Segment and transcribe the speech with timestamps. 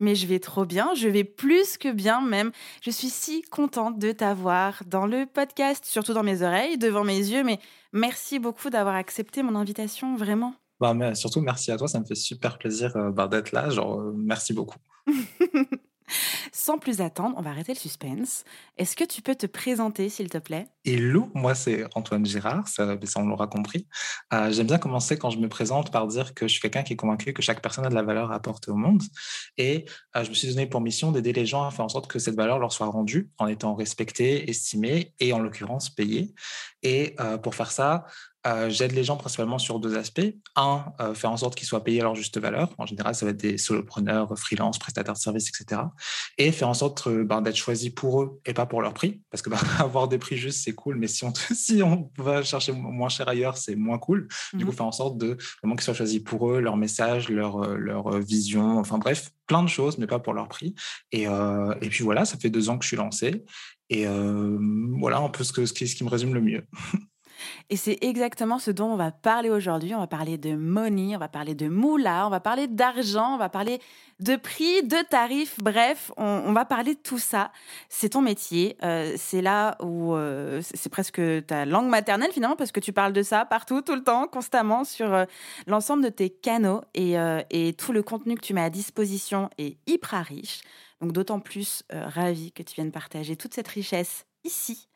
[0.00, 2.52] Mais je vais trop bien, je vais plus que bien même.
[2.82, 7.18] Je suis si contente de t'avoir dans le podcast, surtout dans mes oreilles, devant mes
[7.18, 7.44] yeux.
[7.44, 7.58] Mais
[7.92, 10.54] merci beaucoup d'avoir accepté mon invitation, vraiment.
[10.80, 13.70] Bah, mais surtout, merci à toi, ça me fait super plaisir euh, bah, d'être là.
[13.70, 14.78] Genre, euh, merci beaucoup.
[16.52, 18.44] Sans plus attendre, on va arrêter le suspense.
[18.76, 20.68] Est-ce que tu peux te présenter, s'il te plaît?
[20.84, 23.86] Hello, moi c'est Antoine Girard, ça, on l'aura compris.
[24.32, 26.92] Euh, J'aime bien commencer quand je me présente par dire que je suis quelqu'un qui
[26.92, 29.02] est convaincu que chaque personne a de la valeur à apporter au monde.
[29.58, 29.84] Et
[30.16, 32.18] euh, je me suis donné pour mission d'aider les gens à faire en sorte que
[32.18, 36.34] cette valeur leur soit rendue en étant respectée, estimée et en l'occurrence payée.
[36.82, 38.06] Et euh, pour faire ça,
[38.46, 40.20] euh, j'aide les gens principalement sur deux aspects.
[40.54, 42.72] Un, euh, faire en sorte qu'ils soient payés à leur juste valeur.
[42.78, 45.82] En général, ça va être des solopreneurs, freelance, prestataires de services, etc.
[46.38, 49.20] Et faire en sorte euh, ben, d'être choisi pour eux et pas pour leur prix.
[49.30, 52.42] Parce que ben, avoir des prix justes, c'est cool, mais si on, si on va
[52.42, 54.28] chercher moins cher ailleurs, c'est moins cool.
[54.54, 57.30] Du coup, mmh faire en sorte de vraiment qu'ils soient choisis pour eux, leur message,
[57.30, 60.74] leur, leur vision, enfin bref, plein de choses, mais pas pour leur prix.
[61.12, 63.42] Et, et puis voilà, ça fait deux ans que je suis lancé.
[63.88, 66.66] Et voilà un peu ce, que, ce qui me résume le mieux.
[67.70, 69.94] Et c'est exactement ce dont on va parler aujourd'hui.
[69.94, 73.38] On va parler de money, on va parler de moula, on va parler d'argent, on
[73.38, 73.80] va parler
[74.20, 75.58] de prix, de tarifs.
[75.60, 77.52] Bref, on, va parler de tout ça.
[77.88, 78.76] C'est ton métier.
[78.82, 83.12] Euh, c'est là où euh, c'est presque ta langue maternelle finalement parce que tu parles
[83.12, 85.24] de ça partout, tout le temps, constamment sur euh,
[85.66, 87.16] l'ensemble de tes canaux et,
[87.50, 90.60] et, tout le contenu que tu mets à disposition est hyper riche.
[91.00, 94.88] Donc d'autant plus ravi que tu viennes partager toute cette richesse ici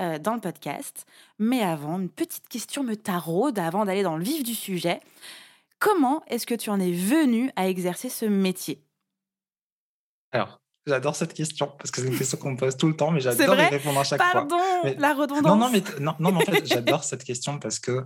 [0.00, 1.06] euh, dans le podcast.
[1.38, 5.00] Mais avant, une petite question me taraude avant d'aller dans le vif du sujet.
[5.78, 8.82] Comment est-ce que tu en es venu à exercer ce métier?
[10.32, 13.10] Alors, J'adore cette question parce que c'est une question qu'on me pose tout le temps,
[13.10, 14.46] mais j'adore y répondre à chaque fois.
[14.46, 14.56] Pardon,
[14.98, 15.42] la redondance.
[15.42, 18.04] Non, non, mais non, non, en fait, j'adore cette question parce que euh,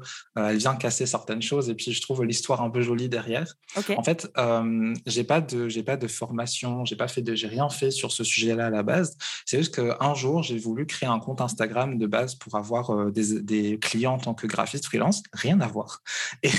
[0.49, 3.55] elle vient casser certaines choses et puis je trouve l'histoire un peu jolie derrière.
[3.99, 7.49] En fait, euh, j'ai pas de, j'ai pas de formation, j'ai pas fait de, j'ai
[7.49, 9.19] rien fait sur ce sujet-là à la base.
[9.45, 13.11] C'est juste qu'un jour, j'ai voulu créer un compte Instagram de base pour avoir euh,
[13.11, 16.03] des, des, clients en tant que graphiste freelance, rien à voir.
[16.43, 16.51] Et,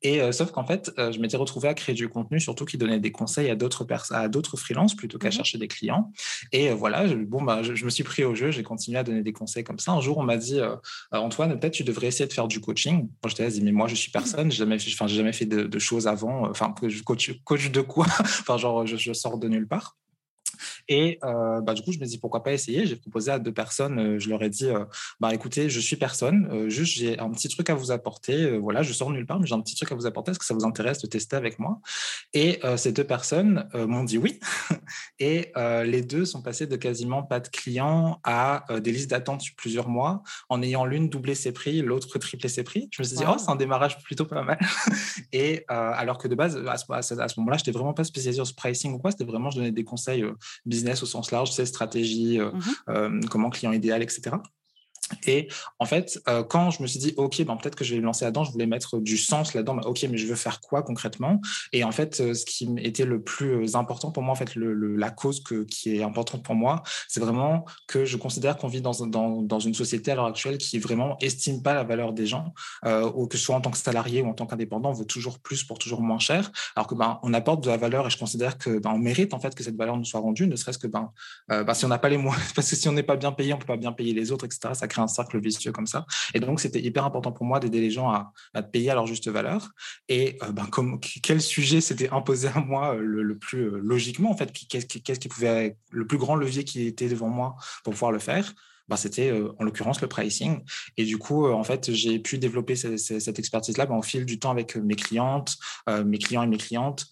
[0.00, 3.00] et euh, sauf qu'en fait, je m'étais retrouvé à créer du contenu, surtout qui donnait
[3.00, 6.12] des conseils à d'autres personnes, à d'autres freelances plutôt qu'à mmh chercher des clients.
[6.52, 9.04] Et euh, voilà, je, bon, bah, je, me suis pris au jeu, j'ai continué à
[9.04, 9.92] donner des conseils comme ça.
[9.92, 10.76] Un jour, on m'a dit, euh,
[11.14, 13.08] euh, Antoine, peut-être tu devrais essayer de faire du coaching.
[13.22, 15.46] Moi, je t'ai dit, mais moi, je suis personne, j'ai jamais, enfin, j'ai jamais fait
[15.46, 16.48] de, choses avant.
[16.48, 18.06] Enfin, coach, coach de quoi?
[18.20, 19.96] Enfin, genre, je, je sors de nulle part.
[20.88, 22.86] Et euh, bah, du coup, je me dis pourquoi pas essayer.
[22.86, 24.84] J'ai proposé à deux personnes, euh, je leur ai dit euh,
[25.20, 28.58] bah, écoutez, je suis personne, juste j'ai un petit truc à vous apporter.
[28.58, 30.30] voilà, je sors nulle part, mais j'ai un petit truc à vous apporter.
[30.30, 31.80] Est-ce que ça vous intéresse de tester avec moi?
[32.34, 34.40] Et ces deux personnes m'ont dit oui.
[35.18, 35.52] Et
[35.84, 39.88] les deux sont passés de quasiment pas de clients à des listes d'attente sur plusieurs
[39.88, 42.88] mois, en ayant l'une doublé ses prix, l'autre triplé ses prix.
[42.92, 44.58] Je me suis dit, oh, c'est un démarrage plutôt pas mal.
[45.32, 48.44] Et alors que de base, à ce, à ce moment-là, je n'étais vraiment pas spécialisé
[48.44, 50.24] sur pricing ou quoi, c'était vraiment, je donnais des conseils
[50.66, 54.36] business au sens large, c'est stratégie, mmh euh, comment client idéal, etc.
[55.26, 58.00] Et en fait, euh, quand je me suis dit, OK, ben, peut-être que je vais
[58.00, 59.74] me lancer là-dedans, je voulais mettre du sens là-dedans.
[59.74, 61.40] Ben, OK, mais je veux faire quoi concrètement?
[61.72, 64.54] Et en fait, euh, ce qui était le plus euh, important pour moi, en fait,
[64.56, 68.92] la cause qui est importante pour moi, c'est vraiment que je considère qu'on vit dans,
[68.92, 72.52] une société à l'heure actuelle qui vraiment estime pas la valeur des gens,
[73.14, 75.38] ou que ce soit en tant que salarié ou en tant qu'indépendant, on veut toujours
[75.38, 78.18] plus pour toujours moins cher, alors que ben, on apporte de la valeur et je
[78.18, 80.78] considère que ben, on mérite en fait que cette valeur nous soit rendue, ne serait-ce
[80.78, 81.10] que ben,
[81.48, 83.54] ben si on n'a pas les moyens, parce que si on n'est pas bien payé,
[83.54, 84.74] on peut pas bien payer les autres, etc.
[84.74, 86.06] Ça crée un cercle vicieux comme ça.
[86.34, 88.32] Et donc, c'était hyper important pour moi d'aider les gens à,
[88.62, 89.70] payer à leur juste valeur.
[90.08, 94.30] Et euh, ben, comme, quel sujet s'était imposé à moi euh, le, plus euh, logiquement,
[94.30, 97.92] en fait, qu'est-ce qui, pouvait être le plus grand levier qui était devant moi pour
[97.92, 98.52] pouvoir le faire?
[98.88, 100.60] Bah, c'était en l'occurrence le pricing.
[100.96, 104.50] Et du coup, en fait, j'ai pu développer cette, expertise-là bah, au fil du temps
[104.50, 105.56] avec mes clientes,
[106.04, 107.06] mes clients et mes clientes.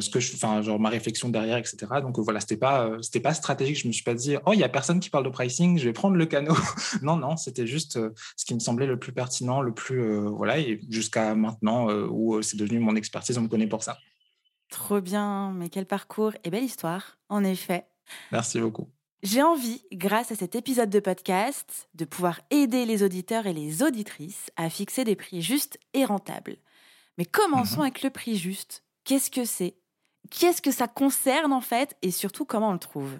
[0.00, 1.76] Ce que je, enfin, genre ma réflexion derrière, etc.
[2.02, 3.76] Donc voilà, c'était pas, c'était pas stratégique.
[3.76, 5.84] Je me suis pas dit, oh, il y a personne qui parle de pricing, je
[5.84, 6.56] vais prendre le canot.
[7.02, 7.98] non, non, c'était juste
[8.36, 12.56] ce qui me semblait le plus pertinent, le plus, voilà, et jusqu'à maintenant où c'est
[12.56, 13.98] devenu mon expertise, on me connaît pour ça.
[14.70, 17.86] Trop bien, mais quel parcours et belle histoire, en effet.
[18.32, 18.88] Merci beaucoup.
[19.22, 23.82] J'ai envie, grâce à cet épisode de podcast, de pouvoir aider les auditeurs et les
[23.82, 26.56] auditrices à fixer des prix justes et rentables.
[27.16, 27.82] Mais commençons mhm.
[27.82, 28.83] avec le prix juste.
[29.04, 29.76] Qu'est-ce que c'est?
[30.30, 31.96] Qu'est-ce que ça concerne en fait?
[32.02, 33.18] Et surtout, comment on le trouve?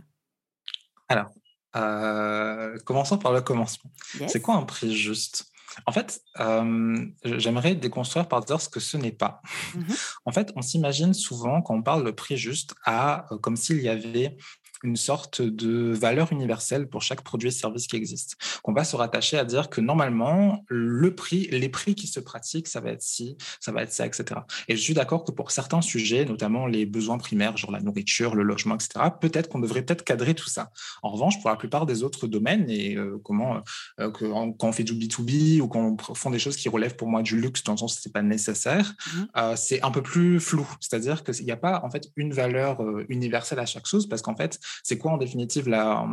[1.09, 1.31] Alors,
[1.77, 3.91] euh, commençons par le commencement.
[4.27, 5.47] C'est quoi un prix juste?
[5.87, 9.43] En fait, euh, j'aimerais déconstruire par dire ce que ce n'est pas.
[9.75, 9.83] Mmh
[10.27, 13.83] en fait, on s'imagine souvent quand on parle de prix juste à euh, comme s'il
[13.83, 14.37] y avait
[14.83, 18.37] une sorte de valeur universelle pour chaque produit et service qui existe.
[18.63, 22.69] Qu'on va se rattacher à dire que normalement, le prix, les prix qui se pratiquent,
[22.69, 24.41] ça va être ci, ça va être ça, etc.
[24.69, 28.35] Et je suis d'accord que pour certains sujets, notamment les besoins primaires, genre la nourriture,
[28.35, 30.71] le logement, etc., peut-être qu'on devrait peut-être cadrer tout ça.
[31.03, 33.61] En revanche, pour la plupart des autres domaines, et euh, comment,
[34.01, 36.97] euh, que, quand on fait du B2B ou quand on fait des choses qui relèvent
[36.97, 39.21] pour moi du luxe, dans le sens où ce n'est pas nécessaire, mmh.
[39.37, 40.69] euh, c'est un peu plus flou.
[40.81, 44.37] C'est-à-dire qu'il n'y a pas en fait une valeur universelle à chaque chose parce qu'en
[44.37, 46.07] fait, c'est quoi en définitive la,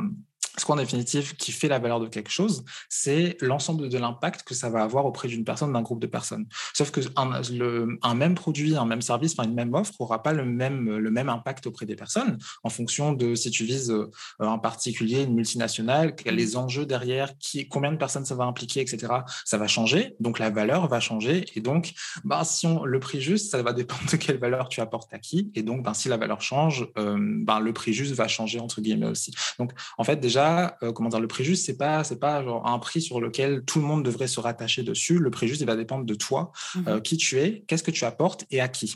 [0.57, 4.53] ce qu'en définitive qui fait la valeur de quelque chose, c'est l'ensemble de l'impact que
[4.53, 6.45] ça va avoir auprès d'une personne, d'un groupe de personnes.
[6.73, 10.97] Sauf que un, même produit, un même service, une même offre n'aura pas le même,
[10.97, 14.09] le même impact auprès des personnes en fonction de si tu vises euh,
[14.39, 19.13] un particulier, une multinationale, les enjeux derrière, qui, combien de personnes ça va impliquer, etc.
[19.45, 21.45] Ça va changer, donc la valeur va changer.
[21.55, 21.93] Et donc,
[22.23, 25.19] bah, si on, le prix juste, ça va dépendre de quelle valeur tu apportes à
[25.19, 25.51] qui.
[25.55, 28.81] Et donc, ben, si la valeur change, euh, ben, le prix juste va changer, entre
[28.81, 29.33] guillemets aussi.
[29.59, 32.67] Donc, en fait, déjà, euh, comment dire, le prix juste, c'est pas, c'est pas genre
[32.67, 35.17] un prix sur lequel tout le monde devrait se rattacher dessus.
[35.17, 37.91] Le prix juste, il va dépendre de toi, mmh euh, qui tu es, qu'est-ce que
[37.91, 38.95] tu apportes et à qui.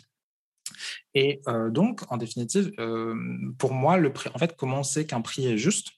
[1.13, 2.71] Et euh, donc, en définitive,
[3.57, 5.89] pour moi, le prix, en fait, comment on sait qu'un prix est juste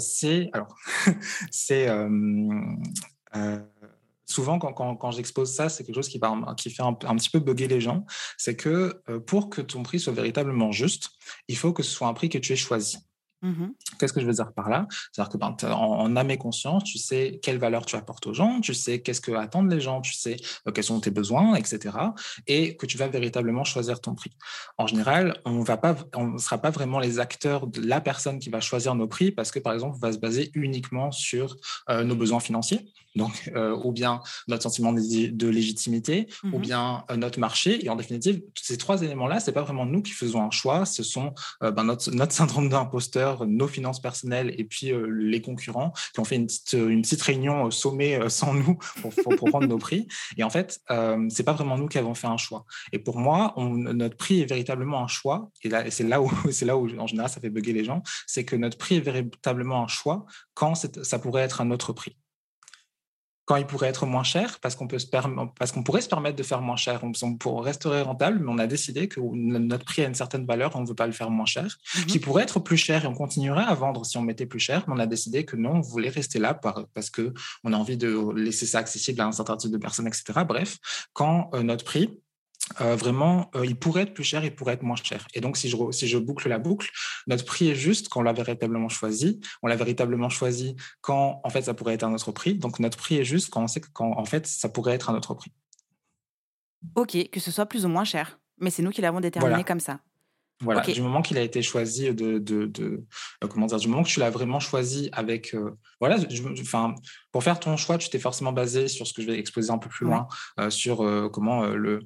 [0.00, 0.76] C'est, alors,
[1.50, 1.88] c'est
[4.24, 6.20] souvent, quand, quand, j'expose ça, c'est quelque chose qui,
[6.56, 8.04] qui fait un, un, petit peu bugger les gens.
[8.36, 11.10] C'est que pour que ton prix soit véritablement juste,
[11.48, 12.98] il faut que ce soit un prix que tu aies choisi.
[13.42, 13.68] Mmh
[13.98, 14.86] Qu'est-ce que je veux dire par là?
[15.12, 18.60] C'est-à-dire que ben, en, âme et conscience, tu sais quelle valeur tu apportes aux gens,
[18.60, 20.36] tu sais qu'est-ce que attendent les gens, tu sais
[20.66, 21.96] euh, quels sont tes besoins, etc.
[22.46, 24.30] Et que tu vas véritablement choisir ton prix.
[24.76, 28.94] En général, on ne sera pas vraiment les acteurs de la personne qui va choisir
[28.94, 31.56] nos prix parce que, par exemple, on va se baser uniquement sur
[31.90, 37.04] euh, nos besoins financiers donc euh, ou bien notre sentiment de, légitimité, ou mmh bien
[37.10, 37.84] euh, notre marché.
[37.84, 41.02] Et en définitive, ces trois éléments-là, c'est pas vraiment nous qui faisons un choix, ce
[41.02, 46.20] sont euh, ben, notre, notre, syndrome d'imposteur, nos finances personnelles et puis les concurrents qui
[46.20, 49.78] ont fait une petite, une petite réunion au sommet sans nous pour, pour, prendre nos
[49.78, 50.06] prix.
[50.36, 50.80] Et en fait,
[51.30, 52.64] c'est pas vraiment nous qui avons fait un choix.
[52.92, 55.50] Et pour moi, on, notre prix est véritablement un choix.
[55.62, 58.02] Et là, c'est là où c'est là où en général ça fait bugger les gens,
[58.26, 62.16] c'est que notre prix est véritablement un choix quand ça pourrait être un autre prix
[63.48, 66.36] quand il pourrait être moins cher, parce qu'on peut se parce qu'on pourrait se permettre
[66.36, 67.12] de faire moins cher, on,
[67.46, 70.82] on resterait rentable, mais on a décidé que notre prix a une certaine valeur, on
[70.82, 73.14] ne veut pas le faire moins cher, mmh qui pourrait être plus cher et on
[73.14, 75.80] continuerait à vendre si on mettait plus cher, mais on a décidé que non, on
[75.80, 76.52] voulait rester là
[76.94, 77.32] parce que
[77.64, 80.40] on a envie de laisser ça accessible à un certain type de personnes, etc.
[80.46, 80.76] Bref,
[81.14, 82.20] quand euh, notre prix
[82.80, 85.26] euh, vraiment, euh, il pourrait être plus cher, il pourrait être moins cher.
[85.34, 86.90] Et donc, si je, si je boucle la boucle,
[87.26, 89.40] notre prix est juste quand on l'a véritablement choisi.
[89.62, 92.54] On l'a véritablement choisi quand, en fait, ça pourrait être un autre prix.
[92.54, 95.10] Donc, notre prix est juste quand on sait que, quand, en fait, ça pourrait être
[95.10, 95.52] un autre prix.
[96.94, 98.38] Ok, que ce soit plus ou moins cher.
[98.60, 100.00] Mais c'est nous qui l'avons déterminé comme ça.
[100.60, 103.04] Voilà, du moment qu'il a été choisi de, de, de
[103.44, 106.16] euh, comment dire, du moment que tu l'as vraiment choisi avec, euh, voilà,
[106.60, 106.96] enfin,
[107.30, 109.78] pour faire ton choix, tu t'es forcément basé sur ce que je vais exposer un
[109.78, 110.26] peu plus loin,
[110.58, 110.98] euh, sur
[111.32, 112.00] comment le,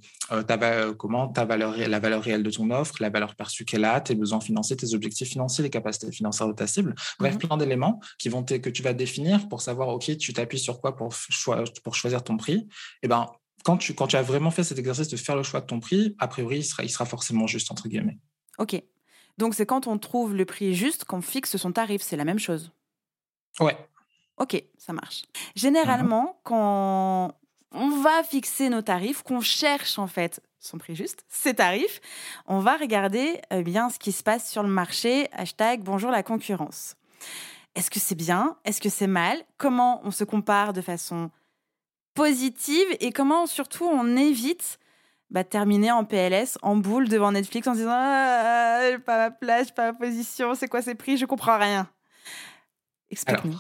[0.47, 4.01] ta, comment ta valeur, la valeur réelle de ton offre, la valeur perçue qu'elle a,
[4.01, 7.57] tes besoins financiers, tes objectifs financiers, les capacités financières de ta cible, bref, mmh plein
[7.57, 11.15] d'éléments qui vont que tu vas définir pour savoir, ok, tu t'appuies sur quoi pour,
[11.83, 12.55] pour choisir ton prix.
[12.55, 12.69] Et
[13.05, 13.27] eh ben,
[13.65, 15.81] quand tu, quand tu as vraiment fait cet exercice de faire le choix de ton
[15.81, 18.19] prix, a priori, il sera, il sera forcément juste entre guillemets.
[18.59, 18.83] Ok.
[19.39, 22.39] Donc c'est quand on trouve le prix juste qu'on fixe son tarif, c'est la même
[22.39, 22.73] chose
[23.61, 23.77] Ouais.
[24.39, 25.25] Ok, ça marche.
[25.55, 26.35] Généralement, mhm.
[26.45, 27.35] quand
[27.73, 32.01] on va fixer nos tarifs, qu'on cherche en fait son prix juste, ses tarifs,
[32.47, 35.29] on va regarder eh bien ce qui se passe sur le marché.
[35.33, 36.97] Hashtag bonjour la concurrence.
[37.75, 38.57] Est-ce que c'est bien?
[38.65, 39.43] Est-ce que c'est mal?
[39.57, 41.31] Comment on se compare de façon
[42.15, 42.87] positive?
[43.01, 44.79] Et comment surtout on évite
[45.33, 49.93] bah, terminer en PLS, en boule devant Netflix en disant ah, pas ma place, pas
[49.93, 51.89] ma position, c'est quoi ces prix, je comprends rien.
[53.11, 53.59] Explique-nous.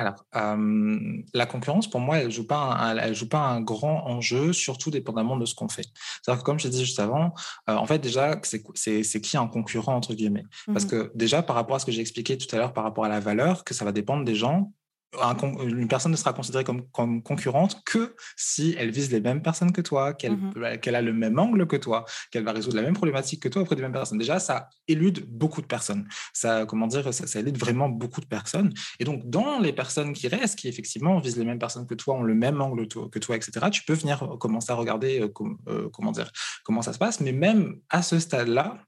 [0.00, 4.52] Alors, la concurrence, pour moi, elle ne joue, pas un, joue pas un grand enjeu,
[4.52, 5.86] surtout dépendamment de ce qu'on fait.
[6.22, 7.34] C'est-à-dire que, comme je dit juste avant,
[7.66, 8.40] en fait, déjà,
[8.74, 10.44] c'est qui un concurrent, entre guillemets?
[10.66, 12.84] Parce mmh que, déjà, par rapport à ce que j'ai expliqué tout à l'heure, par
[12.84, 14.72] rapport à la valeur, que ça va dépendre des gens,
[15.14, 19.72] une personne ne sera considérée comme, comme, concurrente que si elle vise les mêmes personnes
[19.72, 20.52] que toi, qu'elle mmh
[20.94, 23.76] a le même angle que toi, qu'elle va résoudre la même problématique que toi auprès
[23.76, 24.18] des mêmes personnes.
[24.18, 26.06] Déjà, ça élude beaucoup de personnes.
[26.32, 28.72] Ça, comment dire, ça, ça, élude vraiment beaucoup de personnes.
[28.98, 32.14] Et donc, dans les personnes qui restent, qui effectivement visent les mêmes personnes que toi,
[32.14, 35.28] ont le même angle que toi, etc., tu peux venir commencer à regarder euh,
[35.68, 36.30] euh, comment dire,
[36.64, 37.20] comment ça se passe.
[37.20, 38.78] Mais même à ce stade-là,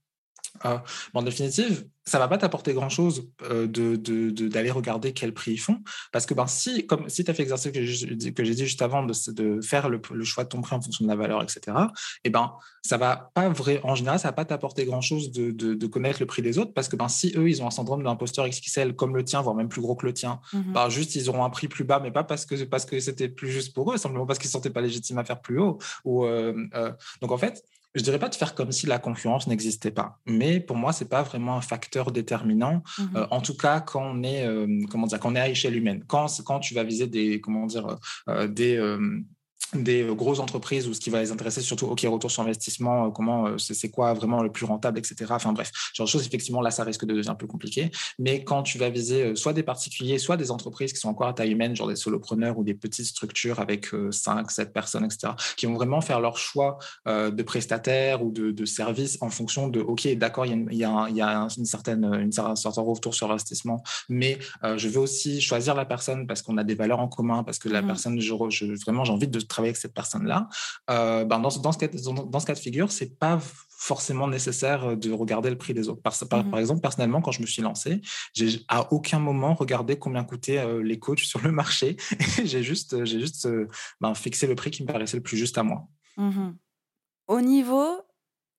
[0.65, 0.79] euh,
[1.15, 3.97] en définitive, ça va pas t'apporter grand-chose euh, de,
[4.49, 5.79] d'aller regarder quel prix ils font.
[6.13, 9.05] Parce que ben, si, comme, si tu as fait l'exercice que j'ai, dit juste avant
[9.05, 11.71] de, de faire le, choix de ton prix en fonction de la valeur, etc., et
[12.25, 12.53] eh ben,
[12.83, 16.27] ça va pas vrai, en général, ça va pas t'apporter grand-chose de, de, connaître le
[16.27, 16.73] prix des autres.
[16.73, 19.55] Parce que ben, si eux, ils ont un syndrome d'imposteur XXL comme le tien, voire
[19.55, 22.01] même plus gros que le tien, mmh ben, juste ils auront un prix plus bas,
[22.01, 24.53] mais pas parce que, parce que c'était plus juste pour eux, simplement parce qu'ils ne
[24.53, 25.79] se sentaient pas légitimes à faire plus haut.
[26.05, 26.55] Ou, euh,
[27.21, 30.61] donc en fait, je dirais pas de faire comme si la concurrence n'existait pas, mais
[30.61, 32.83] pour moi c'est pas vraiment un facteur déterminant.
[32.99, 35.49] Mmh euh, en tout cas, quand on est euh, comment dire, quand on est à
[35.49, 37.97] échelle humaine, quand quand tu vas viser des comment dire
[38.29, 38.79] euh, des
[39.75, 43.07] des euh, grosses entreprises ou ce qui va les intéresser surtout ok retour sur investissement
[43.07, 46.27] euh, comment euh, c'est quoi vraiment le plus rentable etc enfin bref genre de choses
[46.27, 47.91] effectivement là ça risque de devenir un peu compliqué.
[48.19, 51.35] Mais quand tu vas viser soit des particuliers soit des entreprises qui sont encore à
[51.35, 55.67] taille humaine genre des solopreneurs ou des petites structures avec 5 7 personnes etc qui
[55.67, 60.09] vont vraiment faire leur choix de prestataires ou de, de services en fonction de ok
[60.17, 64.39] d'accord il y a, il y a, une certaine une certain retour sur investissement mais
[64.77, 67.69] je veux aussi choisir la personne parce qu'on a des valeurs en commun parce que
[67.69, 67.87] la mmh.
[67.87, 68.35] personne je,
[68.85, 70.49] vraiment j'ai envie de travailler avec cette personne-là,
[70.89, 73.39] euh, ben dans, dans, ce cas, dans, ce cas de figure, c'est pas
[73.69, 76.03] forcément nécessaire de regarder le prix des autres.
[76.03, 78.01] Par, par, mmh exemple, personnellement, quand je me suis lancé,
[78.35, 81.97] j'ai à aucun moment regardé combien coûtaient euh, les coachs sur le marché.
[82.45, 83.69] j'ai juste, j'ai juste euh,
[84.01, 85.87] ben, fixé le prix qui me paraissait le plus juste à moi.
[86.17, 86.53] Mmh
[87.29, 87.89] Au niveau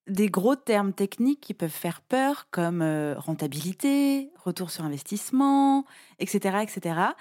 [0.07, 2.83] des gros termes techniques qui peuvent faire peur, comme
[3.17, 5.85] rentabilité, retour sur investissement,
[6.19, 7.13] etc., etc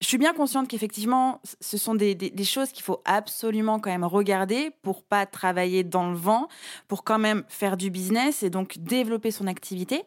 [0.00, 4.70] je suis bien consciente qu'effectivement, ce sont des, choses qu'il faut absolument quand même regarder
[4.82, 6.48] pour pas travailler dans le vent,
[6.88, 10.04] pour quand même faire du business et donc développer son activité.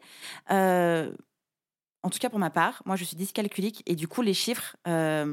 [0.50, 1.12] Euh,
[2.02, 4.76] en tout cas pour ma part, moi je suis dyscalculique et du coup les chiffres,
[4.88, 5.32] euh,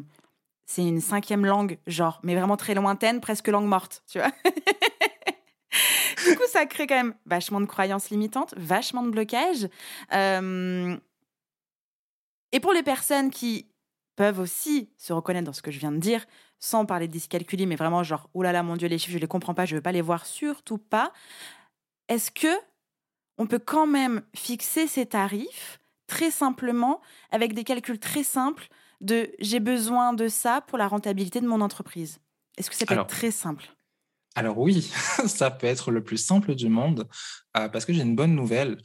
[0.67, 4.31] c'est une cinquième langue, genre, mais vraiment très lointaine, presque langue morte, tu vois.
[6.27, 9.67] du coup, ça crée quand même vachement de croyances limitantes, vachement de blocages.
[10.13, 10.95] Euh,
[12.53, 13.70] et pour les personnes qui
[14.21, 16.27] peuvent aussi se reconnaître dans ce que je viens de dire,
[16.59, 19.17] sans parler de dyscalculie, mais vraiment genre, oh là là, mon Dieu, les chiffres, je
[19.17, 21.11] les comprends pas, je veux pas les voir, surtout pas.
[22.07, 22.55] Est-ce que
[23.39, 27.01] on peut quand même fixer ces tarifs très simplement,
[27.31, 28.67] avec des calculs très simples
[28.99, 32.19] de j'ai besoin de ça pour la rentabilité de mon entreprise
[32.59, 33.73] Est-ce que ça peut être très simple?
[34.35, 34.83] Alors oui,
[35.25, 37.07] ça peut être le plus simple du monde
[37.57, 38.77] euh, parce que j'ai une bonne nouvelle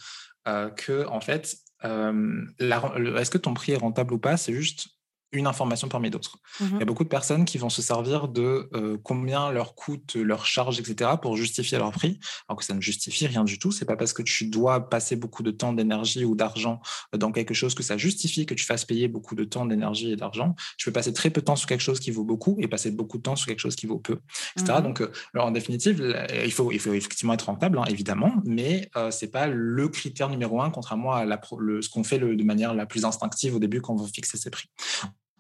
[0.49, 4.96] euh, que en fait, euh, est-ce que ton prix est rentable ou pas, c'est juste
[5.33, 6.39] une information parmi d'autres.
[6.61, 9.75] Mmh Il y a beaucoup de personnes qui vont se servir de euh, combien leur
[9.75, 12.19] coûte leur charge, etc., pour justifier leur prix,
[12.49, 13.73] alors que ça ne justifie rien du tout.
[13.73, 16.81] C'est pas parce que tu dois passer beaucoup de temps, d'énergie ou d'argent
[17.17, 20.17] dans quelque chose que ça justifie que tu fasses payer beaucoup de temps, d'énergie et
[20.17, 20.55] d'argent.
[20.77, 22.91] Tu peux passer très peu de temps sur quelque chose qui vaut beaucoup et passer
[22.91, 24.19] beaucoup de temps sur quelque chose qui vaut peu,
[24.57, 24.79] etc.
[24.79, 28.33] Mmh Donc, euh, alors en définitive, il faut, il faut effectivement être rentable, hein, évidemment,
[28.45, 32.19] mais euh, c'est pas le critère numéro un, contrairement à la, le, ce qu'on fait
[32.19, 34.69] de manière la plus instinctive au début quand on veut fixer ses prix.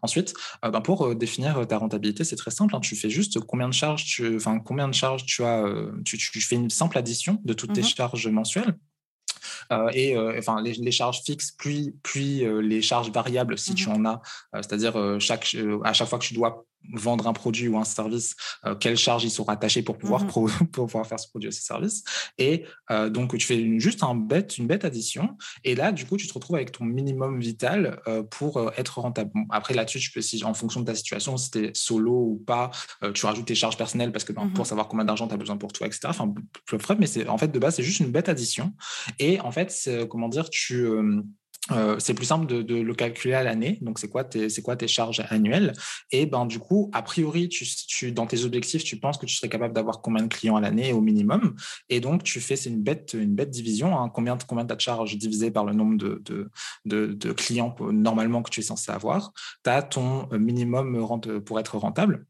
[0.02, 0.34] Ensuite,
[0.64, 2.76] euh, ben, pour euh, définir euh, ta rentabilité, c'est très simple.
[2.76, 2.80] Hein.
[2.80, 5.64] tu fais juste combien de charges tu, enfin, combien de charges tu as.
[6.04, 8.76] tu, fais une simple addition de toutes tes mmh charges mensuelles.
[9.94, 14.20] et enfin les, charges fixes puis puis les charges variables si mmh tu en as
[14.54, 18.75] c'est-à-dire chaque à chaque fois que tu dois vendre un produit ou un service, euh,
[18.75, 20.26] quelles charges ils sont rattachées pour pouvoir, mmh
[20.73, 22.04] pour pouvoir faire ce produit ou ce service.
[22.38, 25.37] Et euh, donc, tu fais une, juste un bête, une bête addition.
[25.64, 29.30] Et là, du coup, tu te retrouves avec ton minimum vital euh, pour être rentable.
[29.50, 32.42] après, là-dessus, tu peux, si, en fonction de ta situation, si tu es solo ou
[32.47, 32.71] pas,
[33.14, 35.37] tu rajoutes tes charges personnelles parce que ben, pour mmh savoir combien d'argent tu as
[35.37, 36.09] besoin pour toi, etc.
[36.09, 36.33] Enfin,
[36.99, 38.73] mais c'est en fait, de base, c'est juste une bête addition.
[39.18, 40.87] Et en fait, comment dire, tu
[41.73, 43.78] euh, c'est plus simple de, le calculer à l'année.
[43.80, 45.73] Donc, c'est quoi, tes, charges annuelles?
[46.12, 49.49] Et ben, du coup, a priori, tu, dans tes objectifs, tu penses que tu serais
[49.49, 51.56] capable d'avoir combien de clients à l'année au minimum?
[51.88, 53.99] Et donc, tu fais, une bête, une bête division.
[53.99, 54.11] Hein.
[54.12, 58.92] combien, combien de charges divisé par le nombre de, clients normalement que tu es censé
[58.92, 59.32] avoir?
[59.64, 61.04] Tu as ton minimum
[61.44, 62.26] pour être rentable.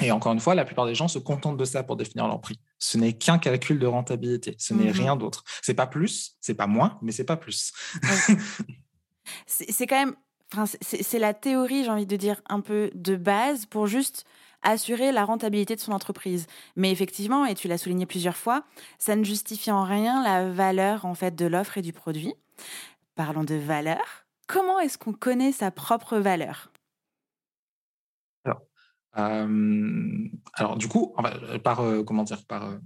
[0.00, 2.40] Et encore une fois, la plupart des gens se contentent de ça pour définir leur
[2.40, 2.58] prix.
[2.82, 4.56] Ce n'est qu'un calcul de rentabilité.
[4.58, 5.44] Ce n'est mmh rien d'autre.
[5.62, 7.72] C'est pas plus, c'est pas moins, mais c'est pas plus.
[9.46, 10.16] c'est quand même,
[10.80, 14.24] c'est la théorie, j'ai envie de dire, un peu de base pour juste
[14.62, 16.48] assurer la rentabilité de son entreprise.
[16.74, 18.64] Mais effectivement, et tu l'as souligné plusieurs fois,
[18.98, 22.34] ça ne justifie en rien la valeur en fait de l'offre et du produit.
[23.14, 24.24] Parlons de valeur.
[24.48, 26.71] Comment est-ce qu'on connaît sa propre valeur?
[29.14, 31.14] Alors, du coup,
[31.62, 32.78] par comment dire, par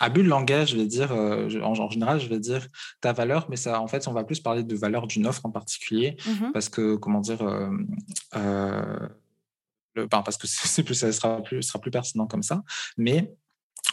[0.00, 2.66] abus de langage, je vais dire, en, général, je vais dire
[3.00, 5.50] ta valeur, mais ça, en fait, on va plus parler de valeur d'une offre en
[5.50, 7.42] particulier, mmh parce que, comment dire,
[9.94, 12.62] le, parce que c'est plus, ça sera plus, sera plus pertinent comme ça.
[12.96, 13.34] Mais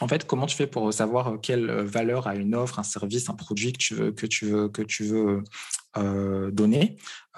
[0.01, 3.35] en fait, comment tu fais pour savoir quelle valeur a une offre, un service, un
[3.35, 5.43] produit que tu veux, que tu veux, que tu veux
[6.51, 6.97] donner?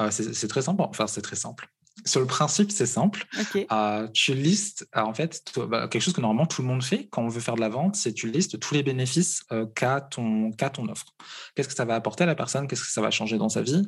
[0.10, 0.82] C'est très simple.
[0.82, 1.68] Enfin, c'est très simple.
[2.06, 3.26] Sur le principe, c'est simple.
[3.72, 7.08] Euh, tu listes, euh, en fait, bah, quelque chose que normalement tout le monde fait
[7.12, 10.02] quand on veut faire de la vente, c'est tu listes tous les bénéfices euh, qu'a
[10.02, 11.06] ton, ton offre.
[11.56, 12.68] Qu'est-ce que ça va apporter à la personne?
[12.68, 13.88] Qu'est-ce que ça va changer dans sa vie?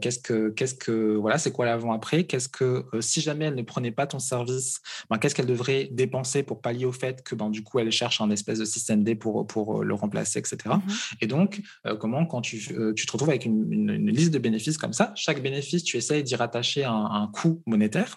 [0.00, 3.92] Qu'est-ce que, qu'est-ce que, voilà, c'est quoi l'avant-après Qu'est-ce que, si jamais elle ne prenait
[3.92, 7.62] pas ton service, ben, qu'est-ce qu'elle devrait dépenser pour pallier au fait que, ben, du
[7.62, 10.58] coup, elle cherche un espèce de système D pour, pour le remplacer, etc.
[10.66, 10.80] Mmh
[11.20, 11.62] Et donc,
[12.00, 12.58] comment, quand tu,
[12.96, 16.36] tu te retrouves avec une, liste de bénéfices comme ça, chaque bénéfice, tu essayes d'y
[16.36, 18.16] rattacher un, un coût monétaire.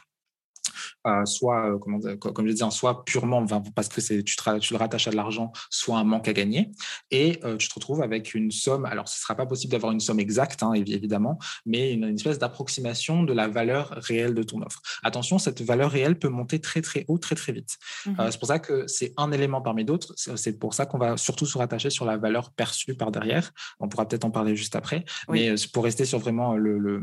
[1.06, 5.08] Euh, soit, euh, comment, comme je disais, soit purement parce que tu, tu, le rattaches
[5.08, 6.72] à de l'argent, soit un manque à gagner.
[7.12, 8.86] Et euh, tu te retrouves avec une somme.
[8.86, 12.40] Alors, ce ne sera pas possible d'avoir une somme exacte, hein, évidemment, mais une, espèce
[12.40, 14.82] d'approximation de la valeur réelle de ton offre.
[15.04, 17.78] Attention, cette valeur réelle peut monter très, très haut, très, très vite.
[18.06, 20.14] Mmh c'est pour ça que c'est un élément parmi d'autres.
[20.16, 23.52] C'est pour ça qu'on va surtout se rattacher sur la valeur perçue par derrière.
[23.80, 25.06] On pourra peut-être en parler juste après.
[25.30, 27.02] Mais pour rester sur vraiment le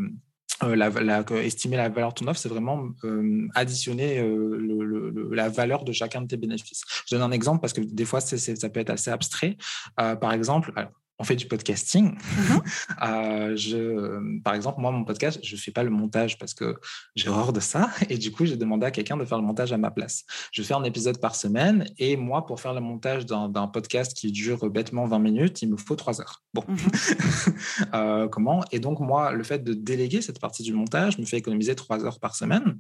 [0.62, 5.92] la, estimer la valeur de ton offre, c'est vraiment euh, additionner euh, la valeur de
[5.92, 6.82] chacun de tes bénéfices.
[7.06, 9.56] Je donne un exemple parce que des fois, ça peut être assez abstrait.
[9.96, 10.72] par exemple,
[11.18, 12.12] on fait du podcasting.
[12.14, 12.62] Mhm.
[13.02, 16.76] Euh, je, par exemple, moi, mon podcast, je ne fais pas le montage parce que
[17.16, 17.90] j'ai horreur de ça.
[18.08, 20.24] Et du coup, j'ai demandé à quelqu'un de faire le montage à ma place.
[20.52, 21.86] Je fais un épisode par semaine.
[21.98, 25.76] Et moi, pour faire le montage d'un podcast qui dure bêtement 20 minutes, il me
[25.76, 26.42] faut 3 heures.
[26.54, 26.64] Bon.
[26.68, 26.78] Mhm.
[27.92, 28.64] Euh, comment?
[28.72, 32.04] Et donc, moi, le fait de déléguer cette partie du montage me fait économiser 3
[32.04, 32.78] heures par semaine.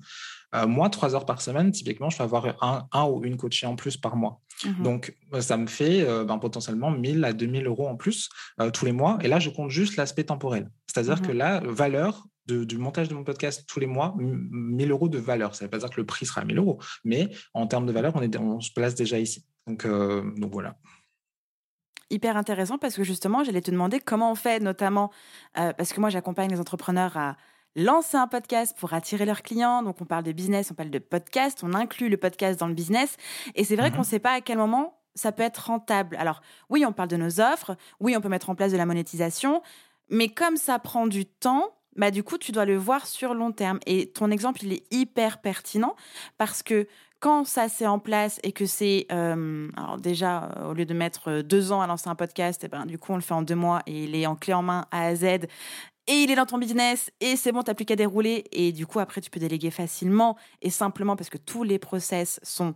[0.54, 2.56] Euh, moi, trois heures par semaine, typiquement, je vais avoir
[2.92, 4.40] un, ou une coachée en plus par mois.
[4.64, 8.28] Mmh Donc, euh, ça me fait euh, ben, potentiellement 1000 à 2000 euros en plus
[8.72, 9.18] tous les mois.
[9.22, 10.70] Et là, je compte juste l'aspect temporel.
[10.86, 15.08] C'est-à-dire mmh que la valeur du montage de mon podcast tous les mois, 1000 euros
[15.08, 15.54] de valeur.
[15.54, 17.92] Ça ne veut pas dire que le prix sera 1000 euros, mais en termes de
[17.92, 19.46] valeur, on, est, on se place déjà ici.
[19.66, 20.76] Donc, donc voilà
[22.10, 25.10] hyper intéressant parce que justement, j'allais te demander comment on fait, notamment
[25.54, 27.36] parce que moi, j'accompagne les entrepreneurs à
[27.76, 29.82] lancer un podcast pour attirer leurs clients.
[29.82, 32.74] Donc, on parle de business, on parle de podcast, on inclut le podcast dans le
[32.74, 33.16] business.
[33.54, 34.08] Et c'est vrai qu'on ne mhm.
[34.08, 36.16] sait pas à quel moment ça peut être rentable.
[36.16, 38.86] Alors, oui, on parle de nos offres, oui, on peut mettre en place de la
[38.86, 39.62] monétisation,
[40.10, 43.52] mais comme ça prend du temps, bah, du coup, tu dois le voir sur long
[43.52, 43.78] terme.
[43.86, 45.94] Et ton exemple, il est hyper pertinent
[46.38, 46.88] parce que
[47.24, 50.92] quand ça c'est en place et que c'est euh, alors déjà euh, au lieu de
[50.92, 53.22] mettre euh, deux ans à lancer un podcast, et eh ben du coup on le
[53.22, 55.46] fait en deux mois et il est en clé en main A à Z
[56.06, 58.86] et il est dans ton business et c'est bon, t'as plus qu'à dérouler et du
[58.86, 62.74] coup après tu peux déléguer facilement et simplement parce que tous les process sont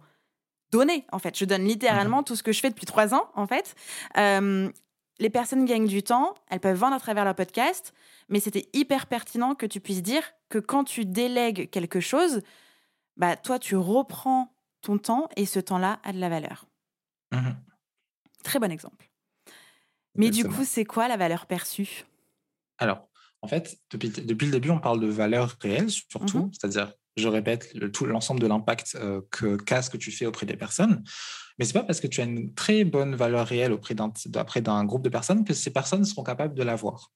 [0.70, 1.36] donnés en fait.
[1.38, 2.24] Je donne littéralement mhm.
[2.24, 3.74] tout ce que je fais depuis trois ans en fait.
[4.16, 4.70] Euh,
[5.18, 7.92] les personnes gagnent du temps, elles peuvent vendre à travers leur podcast,
[8.28, 12.42] mais c'était hyper pertinent que tu puisses dire que quand tu délègues quelque chose,
[13.16, 16.66] bah toi tu reprends ton temps et ce temps-là a de la valeur.
[17.32, 17.56] Mhm.
[18.44, 19.10] Très bon exemple.
[20.14, 22.04] Mais du coup, c'est quoi la valeur perçue?
[22.78, 23.08] Alors,
[23.42, 27.29] en fait, depuis, depuis le début, on parle de valeur réelle, surtout, mmh c'est-à-dire, je
[27.29, 30.57] répète, le, tout l'ensemble de l'impact euh, que qu'a ce que tu fais auprès des
[30.57, 31.03] personnes.
[31.59, 34.85] Mais c'est pas parce que tu as une très bonne valeur réelle auprès d'un, d'un
[34.85, 37.11] groupe de personnes que ces personnes seront capables de l'avoir.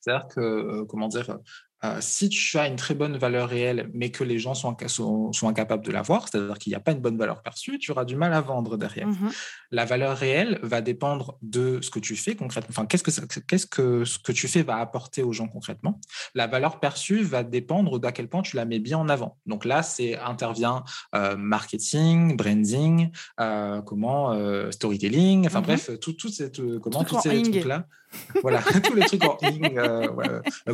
[0.00, 1.38] C'est-à-dire que, euh, comment dire,
[1.82, 5.48] euh, si tu as une très bonne valeur réelle, mais que les gens sont, sont,
[5.48, 8.16] incapables de l'avoir, c'est-à-dire qu'il n'y a pas une bonne valeur perçue, tu auras du
[8.16, 9.08] mal à vendre derrière.
[9.08, 9.30] Mmh
[9.72, 12.70] la valeur réelle va dépendre de ce que tu fais concrètement.
[12.70, 16.00] Enfin, qu'est-ce que, qu'est-ce que ce que tu fais va apporter aux gens concrètement.
[16.34, 19.38] La valeur perçue va dépendre d'à quel point tu la mets bien en avant.
[19.46, 20.82] Donc là, c'est intervient
[21.14, 24.32] euh, marketing, branding, euh, comment
[24.72, 27.86] storytelling, enfin mmh bref, tout, tout cette, comment, tous ces trucs-là.
[28.42, 29.36] voilà, tous les trucs en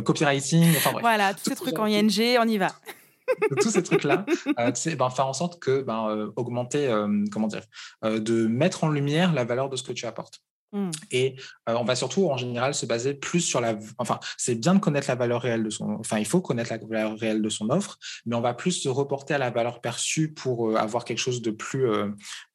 [0.01, 2.69] copywriting, enfin voilà, tous ces trucs en ING, on y va.
[3.61, 4.25] tous ces trucs-là,
[4.59, 7.63] euh, ben, faire en sorte que ben, euh, augmenter, euh, comment dire,
[8.03, 10.41] de mettre en lumière la valeur de ce que tu apportes.
[10.73, 10.91] Mmh.
[11.11, 13.77] Et on va surtout, en général, se baser plus sur la.
[13.97, 15.97] Enfin, c'est bien de connaître la valeur réelle de son.
[15.99, 18.89] Enfin, il faut connaître la valeur réelle de son offre, mais on va plus se
[18.89, 21.87] reporter à la valeur perçue pour avoir quelque chose de plus,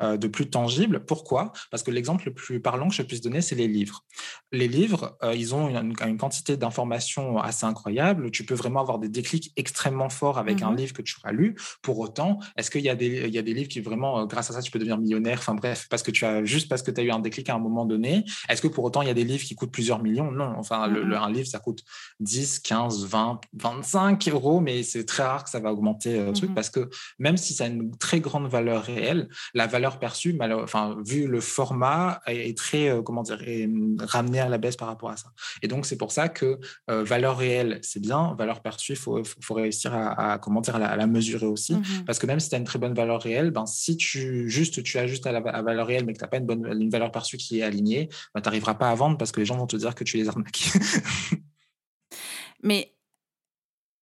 [0.01, 1.05] de plus tangible.
[1.05, 1.53] Pourquoi?
[1.71, 4.05] Parce que l'exemple le plus parlant que je puisse donner, c'est les livres.
[4.53, 8.31] Les livres, ils ont une, quantité d'informations assez incroyable.
[8.31, 11.33] Tu peux vraiment avoir des déclics extrêmement forts avec un mmh livre que tu auras
[11.33, 11.57] lu.
[11.83, 14.51] Pour autant, est-ce qu'il y, a des, il y a des livres qui vraiment, grâce
[14.51, 15.39] à ça, tu peux devenir millionnaire?
[15.39, 17.55] Enfin bref, parce que tu as juste parce que tu as eu un déclic à
[17.55, 18.02] un moment donné
[18.49, 20.31] est-ce que pour autant, il y a des livres qui coûtent plusieurs millions?
[20.31, 20.55] Non.
[20.59, 21.83] Enfin, le, un livre, ça coûte
[22.21, 26.55] 10, 15, 20, 25 euros, mais c'est très rare que ça va augmenter euh, truc
[26.55, 26.89] parce que
[27.19, 31.41] même si ça a une très grande valeur réelle, la valeur perçue, enfin, vu le
[31.41, 35.17] format, est, très, euh, comment dire, est hum, ramené à la baisse par rapport à
[35.17, 35.29] ça.
[35.63, 36.59] Et donc, c'est pour ça que
[36.91, 38.35] euh, valeur réelle, c'est bien.
[38.39, 41.75] Valeur perçue, il faut, faut, réussir à, comment dire, à la, mesurer aussi.
[41.75, 44.49] Mmh parce que même si tu as une très bonne valeur réelle, ben, si tu
[44.49, 46.91] juste tu ajustes à la valeur réelle, mais que tu n'as pas une, bonne, une
[46.91, 47.92] valeur perçue qui est alignée,
[48.35, 50.17] bah, tu n'arriveras pas à vendre parce que les gens vont te dire que tu
[50.17, 50.73] les arnaques.
[52.63, 52.95] Mais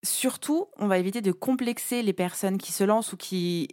[0.03, 3.69] surtout, on va éviter de complexer les personnes qui se lancent ou qui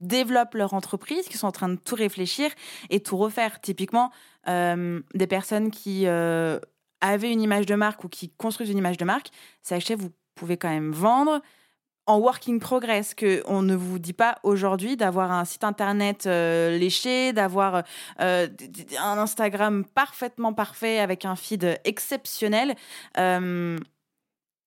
[0.00, 2.50] développent leur entreprise, qui sont en train de tout réfléchir
[2.90, 3.60] et tout refaire.
[3.60, 4.10] Typiquement,
[4.48, 6.58] euh, des personnes qui euh,
[7.00, 9.30] avaient une image de marque ou qui construisent une image de marque,
[9.62, 11.40] sachez, vous pouvez quand même vendre,
[12.06, 16.76] en working progress, que on ne vous dit pas aujourd'hui d'avoir un site internet euh,
[16.78, 17.82] léché, d'avoir
[18.20, 18.48] euh,
[18.98, 22.74] un Instagram parfaitement parfait avec un feed exceptionnel.
[23.18, 23.78] Euh,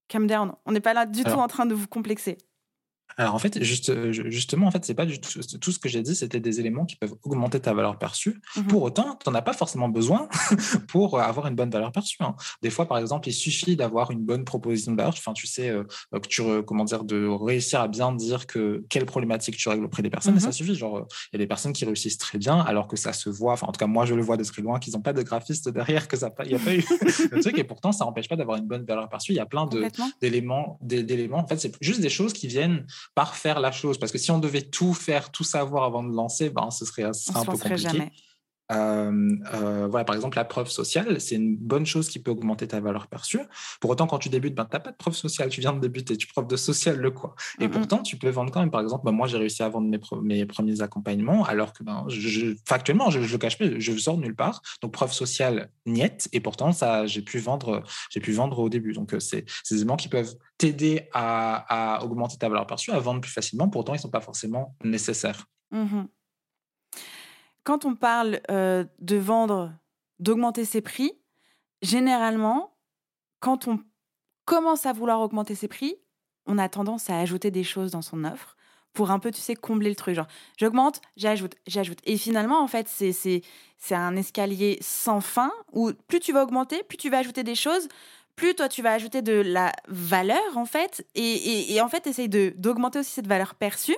[0.08, 2.38] calm down, on n'est pas là du tout en train de vous complexer.
[3.20, 5.90] Alors en fait, juste, euh, justement, en fait, c'est pas du tout, tout ce que
[5.90, 8.42] j'ai dit, c'était des éléments qui peuvent augmenter ta valeur perçue.
[8.56, 10.30] Mmh pour autant, tu n'en as pas forcément besoin
[10.88, 12.18] pour avoir une bonne valeur perçue.
[12.22, 12.36] Hein.
[12.62, 15.14] Des fois, par exemple, il suffit d'avoir une bonne proposition de valeur.
[15.18, 19.06] Enfin, tu sais, euh, que tu, comment dire, de réussir à bien dire que quelle
[19.06, 20.76] problématique tu règles auprès des personnes, et ça mmh suffit.
[20.76, 23.52] Genre, il y a des personnes qui réussissent très bien, alors que ça se voit.
[23.52, 25.24] Enfin, en tout cas, moi, je le vois de très loin, qu'ils n'ont pas de
[25.24, 26.86] graphiste derrière, que ça, il n'y a pas eu
[27.32, 27.58] le truc.
[27.58, 29.34] Et pourtant, ça n'empêche pas d'avoir une bonne valeur perçue.
[29.34, 29.68] Il y a plein
[30.22, 31.40] d'éléments, d'éléments.
[31.40, 33.98] En fait, c'est juste des choses qui viennent par faire la chose.
[33.98, 37.12] Parce que si on devait tout faire, tout savoir avant de lancer, ben, ce serait,
[37.14, 37.78] ce serait un peu compliqué.
[37.78, 38.12] Jamais.
[38.72, 42.68] Euh, euh, voilà, par exemple, la preuve sociale, c'est une bonne chose qui peut augmenter
[42.68, 43.40] ta valeur perçue.
[43.80, 45.80] Pour autant, quand tu débutes, ben, tu n'as pas de preuve sociale, tu viens de
[45.80, 47.36] débuter, tu preuves de social le quoi.
[47.60, 48.72] Et pourtant, tu peux vendre quand même.
[48.72, 52.06] Par exemple, ben, moi, j'ai réussi à vendre mes, mes, premiers accompagnements, alors que ben,
[52.08, 54.62] je, factuellement, je ne le cache pas, je sors nulle part.
[54.82, 56.30] Donc, preuve sociale, niette.
[56.32, 58.94] Et pourtant, ça, j'ai pu vendre, j'ai pu vendre au début.
[58.94, 63.00] Donc, euh, c'est des éléments qui peuvent t'aider à, à, augmenter ta valeur perçue, à
[63.00, 63.68] vendre plus facilement.
[63.68, 65.46] Pourtant, ils ne sont pas forcément nécessaires.
[65.72, 66.04] Mmh
[67.70, 69.72] quand on parle euh, de vendre,
[70.18, 71.12] d'augmenter ses prix,
[71.84, 72.74] généralement,
[73.42, 73.80] quand on
[74.46, 75.96] commence à vouloir augmenter ses prix,
[76.48, 78.58] on a tendance à ajouter des choses dans son offre
[78.92, 80.16] pour un peu, tu sais, combler le truc.
[80.16, 80.26] Genre,
[80.58, 82.00] j'augmente, j'ajoute, j'ajoute.
[82.06, 83.44] Et finalement, en fait, c'est, c'est,
[83.78, 87.54] c'est un escalier sans fin où plus tu vas augmenter, plus tu vas ajouter des
[87.54, 87.88] choses,
[88.36, 91.06] plus toi, tu vas ajouter de la valeur, en fait.
[91.14, 93.98] Et, et, en fait, essaye de, d'augmenter aussi cette valeur perçue.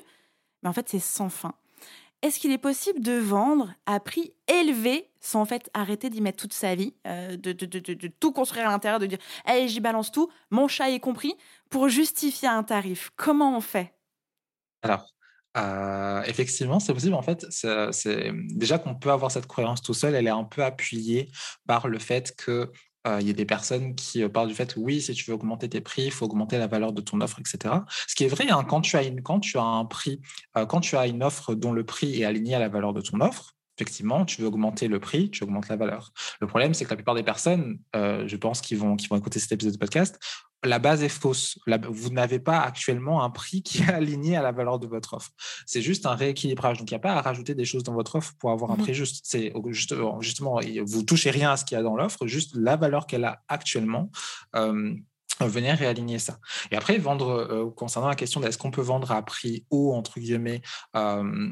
[0.61, 1.53] Mais en fait, c'est sans fin
[2.21, 6.53] est-ce qu'il est possible de vendre à prix élevé sans fait arrêter d'y mettre toute
[6.53, 10.67] sa vie, euh, de, tout construire à l'intérieur, de dire hey, j'y balance tout, mon
[10.67, 11.35] chat est compris,
[11.69, 13.93] pour justifier un tarif Comment on fait?
[14.81, 15.05] Alors,
[15.57, 17.13] euh, effectivement, c'est possible.
[17.13, 20.63] En fait, c'est déjà qu'on peut avoir cette croyance tout seul, elle est un peu
[20.63, 21.29] appuyée
[21.67, 22.71] par le fait que
[23.05, 25.69] il y a des personnes qui euh, parlent du fait oui, si tu veux augmenter
[25.69, 27.75] tes prix, il faut augmenter la valeur de ton offre, etc.
[28.07, 29.21] Ce qui est vrai, hein, quand, tu as une,
[29.55, 30.21] un prix,
[30.57, 33.01] euh, quand tu as une offre dont le prix est aligné à la valeur de
[33.01, 36.11] ton offre, effectivement, tu veux augmenter le prix, tu augmentes la valeur.
[36.39, 39.73] Le problème, c'est que la plupart des personnes, je pense, qui vont écouter cet épisode
[39.73, 40.19] de podcast,
[40.63, 41.57] la base est fausse.
[41.89, 45.31] vous n'avez pas actuellement un prix qui est aligné à la valeur de votre offre.
[45.65, 46.77] C'est juste un rééquilibrage.
[46.77, 48.75] Donc, il n'y a pas à rajouter des choses dans votre offre pour avoir un
[48.75, 49.21] mmh prix juste.
[49.23, 49.53] C'est
[50.19, 53.25] justement, vous touchez rien à ce qu'il y a dans l'offre, juste la valeur qu'elle
[53.25, 54.11] a actuellement.
[54.55, 54.93] Euh,
[55.39, 56.37] venir réaligner ça.
[56.69, 60.19] Et après, vendre, euh, concernant la question est-ce qu'on peut vendre à prix haut, entre
[60.19, 60.61] guillemets,
[60.95, 61.51] euh,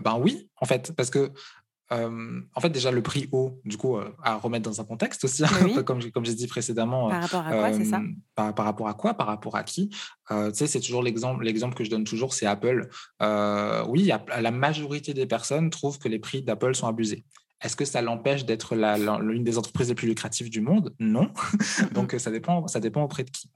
[0.00, 1.30] ben oui, en fait, parce que
[1.92, 5.48] en fait, déjà, le prix haut, du coup, à remettre dans un contexte aussi, hein,
[5.84, 7.08] comme, comme j'ai dit précédemment.
[7.08, 8.00] Par rapport à quoi, c'est ça?
[8.34, 9.14] par, par, rapport à quoi?
[9.14, 9.90] Par rapport à qui?
[10.28, 12.88] Tu sais, c'est toujours l'exemple, l'exemple que je donne toujours, c'est Apple.
[13.88, 17.24] oui, la majorité des personnes trouvent que les prix d'Apple sont abusés.
[17.62, 20.94] Est-ce que ça l'empêche d'être l'une des entreprises les plus lucratives du monde?
[20.98, 21.30] Non.
[21.92, 23.50] Donc, ça dépend, ça dépend auprès de qui.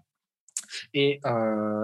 [0.94, 1.20] Et,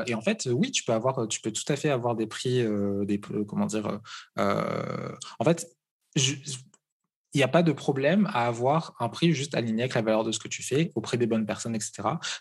[0.06, 2.64] et, en fait, oui, tu peux avoir, tu peux tout à fait avoir des prix,
[3.06, 4.00] des, comment dire,
[4.36, 5.66] en fait,
[6.16, 10.24] il n'y a pas de problème à avoir un prix juste aligné avec la valeur
[10.24, 11.92] de ce que tu fais auprès des bonnes personnes, etc.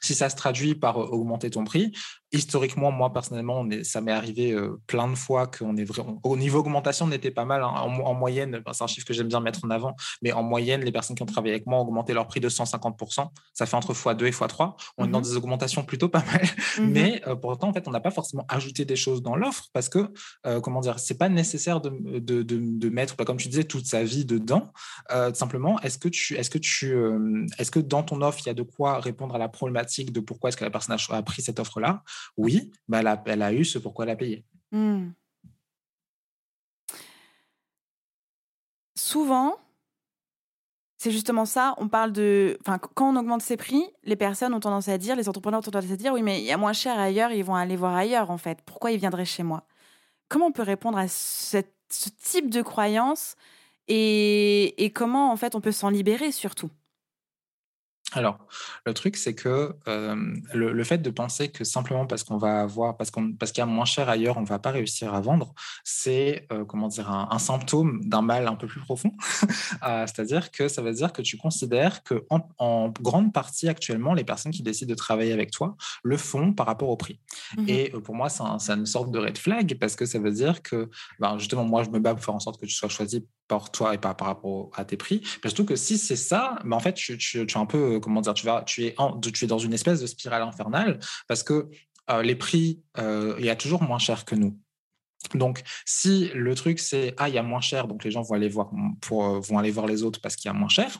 [0.01, 1.93] Si ça se traduit par augmenter ton prix,
[2.31, 4.55] historiquement, moi personnellement, ça m'est arrivé
[4.87, 6.19] plein de fois qu'on est vraiment.
[6.23, 7.63] Au niveau augmentation, on était pas mal.
[7.63, 7.73] Hein.
[7.75, 10.91] En, moyenne, c'est un chiffre que j'aime bien mettre en avant, mais en moyenne, les
[10.91, 13.27] personnes qui ont travaillé avec moi ont augmenté leur prix de 150%.
[13.53, 14.73] Ça fait entre x2 et x3.
[14.97, 16.41] On est dans mmh des augmentations plutôt pas mal.
[16.79, 19.89] Mmh mais pourtant, en fait, on n'a pas forcément ajouté des choses dans l'offre parce
[19.89, 20.11] que,
[20.61, 24.03] comment dire, c'est pas nécessaire de, de, de, mettre, bah, comme tu disais, toute sa
[24.03, 24.71] vie dedans.
[25.33, 26.95] simplement, est-ce que tu, est-ce que tu,
[27.57, 30.19] est-ce que dans ton offre, il y a de quoi répondre à la problématique de
[30.19, 32.03] pourquoi est-ce que la personne a, pris cette offre-là?
[32.37, 34.45] Oui, bah, elle, a, eu ce pourquoi elle a payé.
[34.71, 35.09] Mmh.
[38.95, 39.57] Souvent,
[40.97, 41.73] c'est justement ça.
[41.77, 42.57] On parle de.
[42.61, 45.63] Enfin, quand on augmente ses prix, les personnes ont tendance à dire, les entrepreneurs ont
[45.63, 47.95] tendance à dire oui, mais il y a moins cher ailleurs, ils vont aller voir
[47.95, 48.59] ailleurs, en fait.
[48.65, 49.65] Pourquoi ils viendraient chez moi?
[50.29, 51.57] Comment on peut répondre à ce
[52.23, 53.35] type de croyance
[53.87, 56.69] et, et comment, en fait, on peut s'en libérer surtout?
[58.13, 58.39] Alors,
[58.85, 59.75] le truc, c'est que
[60.53, 63.63] le, fait de penser que simplement parce qu'on va avoir, parce qu'on, parce qu'il y
[63.63, 67.39] a moins cher ailleurs, on ne va pas réussir à vendre, c'est comment dire un,
[67.39, 69.11] symptôme d'un mal un peu plus profond.
[69.83, 74.23] Ah, c'est-à-dire que ça veut dire que tu considères que en, grande partie actuellement, les
[74.23, 77.19] personnes qui décident de travailler avec toi le font par rapport au prix.
[77.57, 80.61] Mmh Et pour moi, c'est une sorte de red flag parce que ça veut dire
[80.61, 83.25] que, ben, justement, moi, je me bats pour faire en sorte que tu sois choisi
[83.51, 85.21] par toi et pas par rapport à tes prix.
[85.43, 88.33] surtout que si c'est ça, mais ben, en fait, tu, es un peu comment dire,
[88.33, 88.47] tu,
[88.85, 88.95] es
[89.33, 91.69] tu es dans une espèce de spirale infernale parce que
[92.09, 94.57] euh, les prix, euh, il y a toujours moins cher que nous.
[95.33, 98.35] Donc, si le truc c'est ah il y a moins cher, donc les gens vont
[98.35, 100.99] aller voir pour euh, vont aller voir les autres parce qu'il y a moins cher,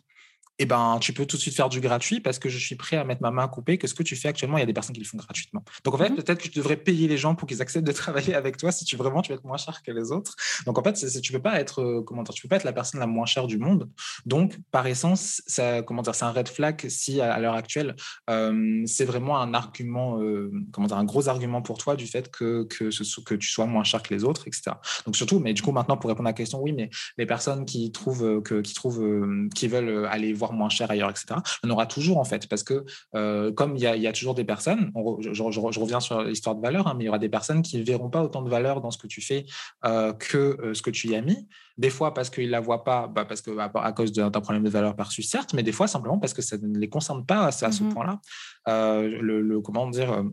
[0.62, 2.95] eh ben, tu peux tout de suite faire du gratuit parce que je suis prêt
[2.95, 4.67] à mettre ma main à couper que ce que tu fais actuellement, il y a
[4.67, 5.63] des personnes qui le font gratuitement.
[5.84, 7.91] Donc, en fait, mmh peut-être que tu devrais payer les gens pour qu'ils acceptent de
[8.04, 10.36] travailler avec toi si tu vraiment tu veux être moins cher que les autres.
[10.67, 12.63] Donc, en fait, c'est, tu peux pas être, euh, comment dire, tu peux pas être
[12.63, 13.89] la personne la moins chère du monde.
[14.28, 17.95] Donc, par essence, ça, comment dire, c'est un red flag si à, l'heure actuelle,
[18.30, 22.30] euh, c'est vraiment un argument, euh, comment dire, un gros argument pour toi du fait
[22.30, 24.74] que, que, ce, que tu sois moins cher que les autres, etc.
[25.08, 27.65] Donc, surtout, mais du coup, maintenant, pour répondre à la question, oui, mais les personnes
[27.65, 31.39] qui trouvent, que, qui trouvent, qui veulent aller voir moins cher ailleurs, etc.
[31.63, 32.85] On aura toujours en fait, parce que
[33.15, 36.95] euh, comme il y, a toujours des personnes, je, reviens sur l'histoire de valeur, hein,
[36.97, 38.97] mais il y aura des personnes qui ne verront pas autant de valeur dans ce
[38.97, 39.45] que tu fais
[39.85, 41.47] euh, que euh, ce que tu y as mis.
[41.77, 44.29] Des fois parce qu'ils ne la voient pas, bah, parce que bah, à, cause d'un
[44.29, 47.25] problème de valeur perçue, certes, mais des fois simplement parce que ça ne les concerne
[47.25, 48.19] pas à, ce mmh point-là.
[48.67, 50.23] Le, comment dire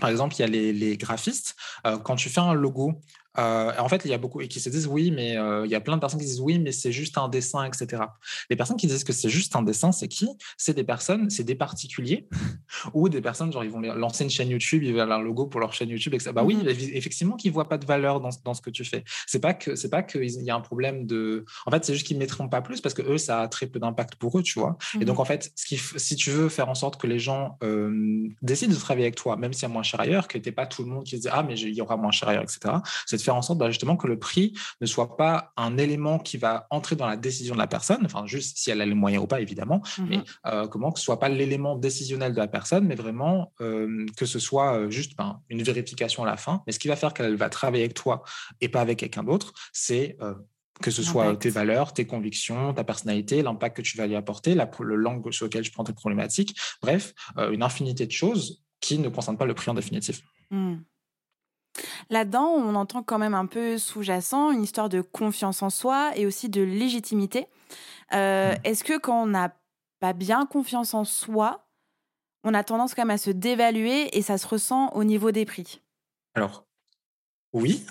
[0.00, 1.54] par exemple, il y a les, les graphistes.
[2.02, 2.94] quand tu fais un logo,
[3.38, 5.70] euh, en fait, il y a beaucoup et qui se disent oui, mais euh, il
[5.70, 8.02] y a plein de personnes qui disent oui, mais c'est juste un dessin, etc.
[8.50, 10.28] Les personnes qui disent que c'est juste un dessin, c'est qui?
[10.58, 12.28] C'est des personnes, c'est des particuliers
[12.94, 15.60] ou des personnes, genre ils vont lancer une chaîne YouTube, ils veulent un logo pour
[15.60, 16.32] leur chaîne YouTube, etc.
[16.34, 19.04] Bah oui, mmh effectivement, qu'ils voient pas de valeur dans, dans, ce que tu fais.
[19.26, 21.44] C'est pas que c'est pas qu'il y a un problème de.
[21.66, 23.78] En fait, c'est juste qu'ils mettront pas plus parce que eux, ça a très peu
[23.78, 24.76] d'impact pour eux, tu vois.
[25.00, 27.18] Et donc mmh en fait, ce qui, si tu veux faire en sorte que les
[27.20, 30.36] gens euh, décident de travailler avec toi, même s'il y a moins cher ailleurs, que
[30.36, 32.28] t'es pas tout le monde qui se dit ah mais il y aura moins cher
[32.28, 32.74] ailleurs, etc.
[33.06, 36.36] C'est faire en sorte bah, justement que le prix ne soit pas un élément qui
[36.36, 39.22] va entrer dans la décision de la personne, enfin juste si elle a les moyens
[39.24, 42.48] ou pas évidemment, mmh mais euh, comment que ce soit pas l'élément décisionnel de la
[42.48, 46.62] personne, mais vraiment euh, que ce soit euh, juste ben, une vérification à la fin.
[46.66, 48.22] Mais ce qui va faire qu'elle va travailler avec toi
[48.60, 50.16] et pas avec quelqu'un d'autre, c'est
[50.80, 54.54] que ce soit tes valeurs, tes convictions, ta personnalité, l'impact que tu vas y apporter,
[54.54, 58.98] la, le langue sur lequel tu prends tes problématiques, bref, une infinité de choses qui
[58.98, 60.20] ne concernent pas le prix en définitive.
[60.50, 60.76] Mmh.
[62.10, 66.26] Là-dedans, on entend quand même un peu sous-jacent une histoire de confiance en soi et
[66.26, 67.46] aussi de légitimité.
[68.14, 68.58] Euh, mmh.
[68.64, 69.54] Est-ce que quand on n'a
[70.00, 71.66] pas bien confiance en soi,
[72.44, 75.44] on a tendance quand même à se dévaluer et ça se ressent au niveau des
[75.44, 75.80] prix?
[76.34, 76.66] Alors,
[77.52, 77.84] oui,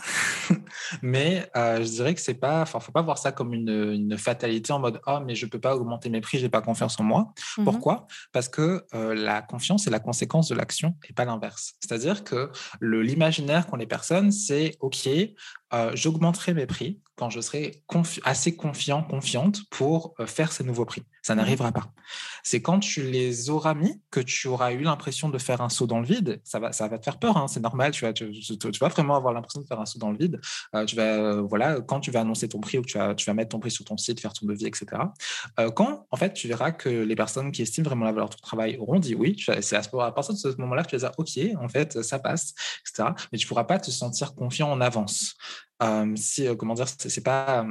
[1.01, 4.79] mais je dirais que c'est pas, enfin, faut pas voir ça comme une, fatalité en
[4.79, 7.33] mode oh mais je peux pas augmenter mes prix, j'ai pas confiance en moi.
[7.57, 8.07] Mmh Pourquoi?
[8.31, 11.73] Parce que la confiance est la conséquence de l'action et pas l'inverse.
[11.79, 15.09] C'est-à-dire que l'imaginaire qu'ont les personnes, c'est ok,
[15.93, 17.83] j'augmenterai mes prix quand je serai
[18.23, 21.03] assez confiant, confiante pour faire ces nouveaux prix.
[21.21, 21.93] Ça mmh n'arrivera pas.
[22.43, 25.85] C'est quand tu les auras mis que tu auras eu l'impression de faire un saut
[25.85, 26.41] dans le vide.
[26.43, 27.91] Ça va, ça va te faire peur, hein, c'est normal.
[27.91, 28.25] Tu vas, tu,
[28.79, 30.41] vas vraiment avoir l'impression de faire un saut dans le vide.
[30.87, 33.35] tu vas, voilà, quand tu vas annoncer ton prix ou que tu vas, tu vas
[33.35, 34.85] mettre ton prix sur ton site, faire ton devis, etc.
[35.75, 38.41] quand, en fait, tu verras que les personnes qui estiment vraiment la valeur de ton
[38.41, 39.37] travail auront dit oui.
[39.61, 42.55] C'est à, partir de ce moment-là que tu vas dire ok, en fait, ça passe,
[42.81, 43.09] etc.
[43.31, 45.35] Mais tu pourras pas te sentir confiant en avance.
[45.81, 47.65] Euh, si, euh, comment dire, c'est pas.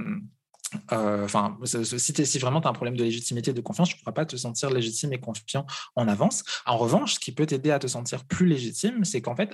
[0.93, 3.99] Euh, enfin, si, si, vraiment tu as un problème de légitimité, de confiance, tu ne
[4.01, 6.45] pourras pas te sentir légitime et confiant en avance.
[6.65, 9.53] En revanche, ce qui peut t'aider à te sentir plus légitime, c'est qu'en fait,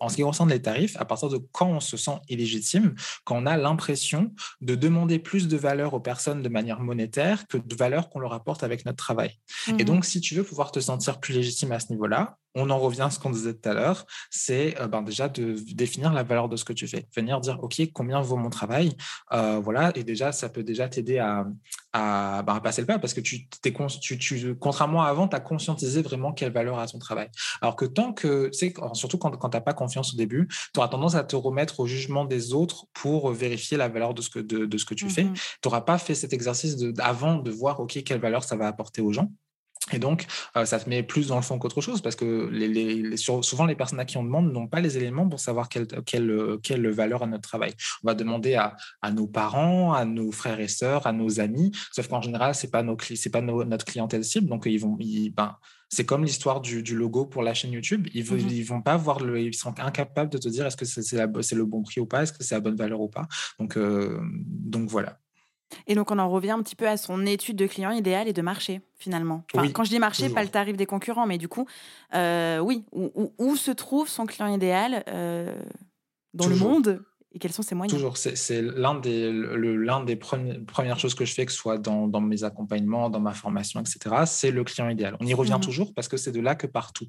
[0.00, 3.36] en ce qui concerne les tarifs, à partir de quand on se sent illégitime, quand
[3.36, 7.76] on a l'impression de demander plus de valeur aux personnes de manière monétaire que de
[7.76, 9.38] valeur qu'on leur apporte avec notre travail.
[9.68, 12.70] Et mmh donc, si tu veux pouvoir te sentir plus légitime à ce niveau-là, on
[12.70, 16.12] en revient à ce qu'on disait tout à l'heure, c'est euh, ben, déjà de définir
[16.12, 17.06] la valeur de ce que tu fais.
[17.14, 18.96] Venir dire, OK, combien vaut mon travail
[19.32, 21.46] euh, Voilà, et déjà, ça peut déjà t'aider à,
[21.92, 25.36] à, ben, passer le pas parce que tu, t'es, tu, tu, contrairement à avant, tu
[25.36, 27.28] as conscientisé vraiment quelle valeur a ton travail.
[27.60, 28.50] Alors que tant que,
[28.92, 31.80] surtout quand, quand tu n'as pas confiance au début, tu auras tendance à te remettre
[31.80, 34.94] au jugement des autres pour vérifier la valeur de ce que, de, de ce que
[34.94, 35.24] tu fais.
[35.24, 38.56] Mmh tu n'auras pas fait cet exercice de, avant de voir, OK, quelle valeur ça
[38.56, 39.30] va apporter aux gens.
[39.92, 40.26] Et donc,
[40.56, 43.74] euh, ça te met plus dans le fond qu'autre chose parce que les, souvent, les
[43.74, 47.22] personnes à qui on demande n'ont pas les éléments pour savoir quelle, quelle, quelle valeur
[47.22, 47.72] a notre travail.
[48.02, 51.72] On va demander à, à, nos parents, à nos frères et sœurs, à nos amis,
[51.92, 54.48] sauf qu'en général, ce n'est pas, nos, pas notre clientèle cible.
[54.48, 54.96] Donc, ils vont,
[55.34, 55.56] ben,
[55.90, 58.06] c'est comme l'histoire du, du, logo pour la chaîne YouTube.
[58.14, 60.84] Ils ne mmh vont pas voir, le, ils sont incapables de te dire est-ce que
[60.84, 63.26] c'est le bon prix ou pas, est-ce que c'est la bonne valeur ou pas.
[63.58, 65.18] Donc, euh, donc voilà.
[65.86, 68.32] Et donc, on en revient un petit peu à son étude de client idéal et
[68.32, 69.44] de marché, finalement.
[69.52, 71.66] quand je dis marché, pas le tarif des concurrents, mais du coup,
[72.14, 75.54] euh, oui, où, se trouve son client idéal euh,
[76.34, 77.96] dans le monde et quels sont ses moyens?
[77.96, 82.08] Toujours, c'est l'un des, l'un des premières choses que je fais, que ce soit dans,
[82.08, 85.16] dans, mes accompagnements, dans ma formation, etc., c'est le client idéal.
[85.20, 85.64] On y revient mmh.
[85.64, 87.06] toujours parce que c'est de là que partout.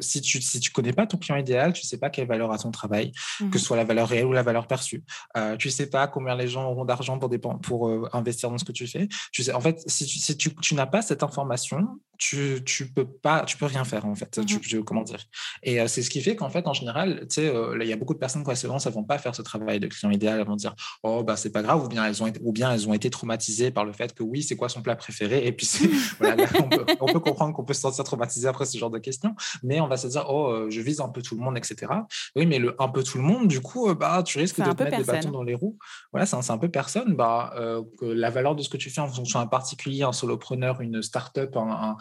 [0.00, 2.58] si tu si tu connais pas ton client idéal, tu sais pas quelle valeur a
[2.58, 3.52] ton travail, que mmh.
[3.52, 5.04] ce soit la valeur réelle ou la valeur perçue.
[5.36, 8.64] Euh, tu sais pas combien les gens auront d'argent pour, pour euh, investir dans ce
[8.64, 9.08] que tu fais.
[9.30, 11.86] Tu sais, en fait, si tu, si tu, tu n'as pas cette information,
[12.20, 14.38] tu, tu peux pas, tu peux rien faire en fait.
[14.38, 15.24] Mmh comment dire?
[15.62, 17.92] Et euh, c'est ce qui fait qu'en fait, en général, tu sais, euh, il y
[17.94, 20.38] a beaucoup de personnes qui ne vont pas faire ce travail de client idéal.
[20.38, 22.72] Elles vont dire, oh bah c'est pas grave, ou bien elles ont été, ou bien
[22.72, 25.52] elles ont été traumatisées par le fait que oui, c'est quoi son plat préféré Et
[25.52, 25.66] puis
[26.18, 28.98] voilà, on, peut, on, peut, comprendre qu'on peut se sentir traumatisé après ce genre de
[28.98, 31.56] questions, mais on va se dire, oh, euh, je vise un peu tout le monde,
[31.56, 31.90] etc.
[32.36, 34.82] Oui, mais le un peu tout le monde, du coup, bah tu risques de te
[34.82, 35.78] mettre des bâtons dans les roues.
[36.12, 37.14] Voilà, c'est un, peu personne.
[37.14, 37.54] Bah
[37.98, 41.02] que la valeur de ce que tu fais en fonction d'un particulier, un solopreneur, une
[41.02, 41.96] start-up, un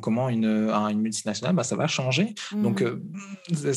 [0.00, 2.34] comment une, une multinationale, bah, ça va changer.
[2.52, 3.00] Donc, mmh.
[3.64, 3.72] euh,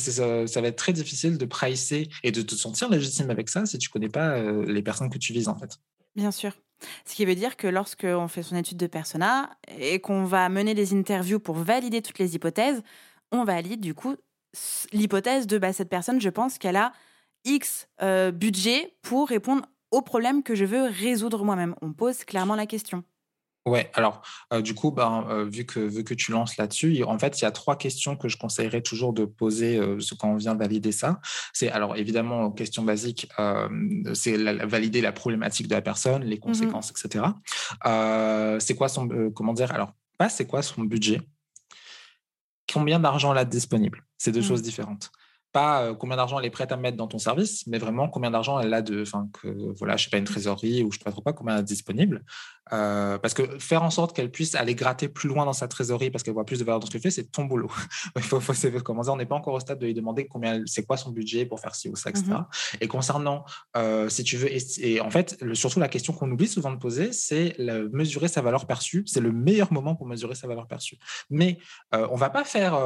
[0.46, 3.78] ça, va être très difficile de pricer et de te sentir légitime avec ça si
[3.78, 5.78] tu connais pas euh, les personnes que tu vises, en fait.
[6.16, 6.52] Bien sûr.
[7.04, 10.74] Ce qui veut dire que lorsqu'on fait son étude de persona et qu'on va mener
[10.74, 12.82] des interviews pour valider toutes les hypothèses,
[13.32, 14.16] on valide du coup
[14.92, 16.92] l'hypothèse de bah, cette personne, je pense qu'elle a
[17.44, 21.74] X euh, budget pour répondre aux problèmes que je veux résoudre moi-même.
[21.82, 23.04] On pose clairement la question.
[23.66, 24.22] Ouais, alors
[24.62, 27.50] du coup, ben, vu, que, vu que tu lances là-dessus, en fait, il y a
[27.50, 29.78] trois questions que je conseillerais toujours de poser
[30.18, 31.20] quand on vient valider ça.
[31.52, 33.28] C'est alors évidemment, question basique,
[34.14, 37.24] c'est valider la problématique de la personne, les mmh conséquences, etc.
[38.60, 41.20] c'est quoi son, comment dire, alors pas c'est quoi son budget,
[42.72, 44.04] combien d'argent elle a disponible.
[44.16, 44.44] C'est deux mmh.
[44.44, 45.10] choses différentes
[45.52, 48.60] pas combien d'argent elle est prête à mettre dans ton service, mais vraiment combien d'argent
[48.60, 51.10] elle a de, enfin, que voilà, je sais pas, une trésorerie ou je sais pas
[51.10, 52.24] trop pas combien elle a disponible.
[52.70, 56.22] Parce que faire en sorte qu'elle puisse aller gratter plus loin dans sa trésorerie parce
[56.22, 57.70] qu'elle voit plus de valeur dans ce qu'elle fait, c'est ton boulot.
[58.16, 60.96] Il faut, dire, on n'est pas encore au stade de lui demander combien, c'est quoi
[60.96, 62.24] son budget pour faire ci ou ça, etc.
[62.30, 62.46] Mmh
[62.80, 63.44] et concernant,
[64.08, 67.56] si tu veux, et, en fait, surtout la question qu'on oublie souvent de poser, c'est
[67.92, 69.02] mesurer sa valeur perçue.
[69.06, 70.98] C'est le meilleur moment pour mesurer sa valeur perçue.
[71.30, 71.58] Mais
[71.92, 72.78] on va pas faire,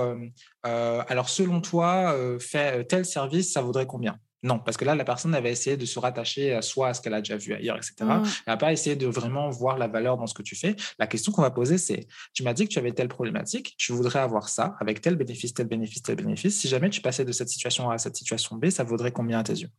[0.62, 4.18] alors selon toi, fait tel service, ça vaudrait combien?
[4.44, 7.14] Non, parce que là, la personne avait essayé de se rattacher soit à ce qu'elle
[7.14, 7.94] a déjà vu ailleurs, etc.
[8.00, 10.76] Elle n'a pas essayé de vraiment voir la valeur dans ce que tu fais.
[10.98, 13.92] La question qu'on va poser, c'est tu m'as dit que tu avais telle problématique, tu
[13.92, 16.61] voudrais avoir ça avec tel bénéfice, tel bénéfice, tel bénéfice.
[16.61, 19.38] Si jamais tu passais de cette situation A à cette situation B, ça vaudrait combien
[19.38, 19.70] à tes yeux?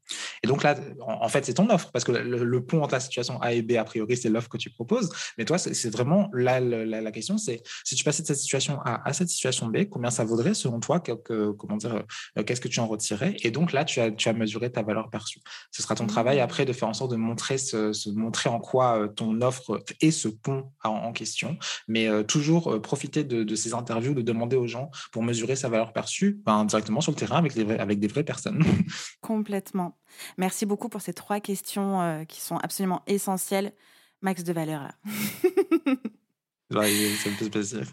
[0.43, 3.39] Et donc là, en, fait, c'est ton offre, parce que le, pont entre la situation
[3.41, 5.12] A et B, a priori, c'est l'offre que tu proposes.
[5.38, 9.08] Mais toi, c'est vraiment là, la, question, c'est si tu passais de cette situation A
[9.08, 10.99] à cette situation B, combien ça vaudrait selon toi
[11.58, 12.04] Comment dire
[12.38, 13.36] euh, Qu'est-ce que tu en retirais?
[13.43, 15.41] Et donc là, tu as, tu as mesuré ta valeur perçue.
[15.72, 16.41] Ce sera ton travail mmh.
[16.41, 20.12] après de faire en sorte de montrer, ce, montrer en quoi euh, ton offre est
[20.12, 24.68] ce pont en, question, mais euh, toujours euh, profiter de, ces interviews, de demander aux
[24.68, 28.08] gens pour mesurer sa valeur perçue ben, directement sur le terrain avec, les avec des
[28.08, 28.63] vraies personnes.
[29.22, 29.98] Complètement.
[30.38, 33.74] Merci beaucoup pour ces trois questions qui sont absolument essentielles.
[34.22, 34.96] Max de valeur là.
[36.72, 37.86] ouais, ça me fait plaisir.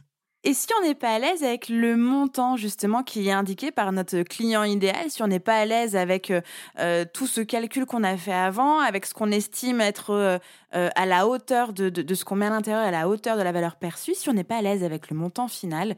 [0.44, 3.92] Et si on n'est pas à l'aise avec le montant justement qui est indiqué par
[3.92, 6.40] notre client idéal, si on n'est pas à l'aise avec euh,
[6.80, 10.38] euh, tout ce calcul qu'on a fait avant, avec ce qu'on estime être euh,
[10.72, 13.76] à la hauteur de, ce qu'on met à l'intérieur, à la hauteur de la valeur
[13.76, 15.96] perçue, si on n'est pas à l'aise avec le montant final,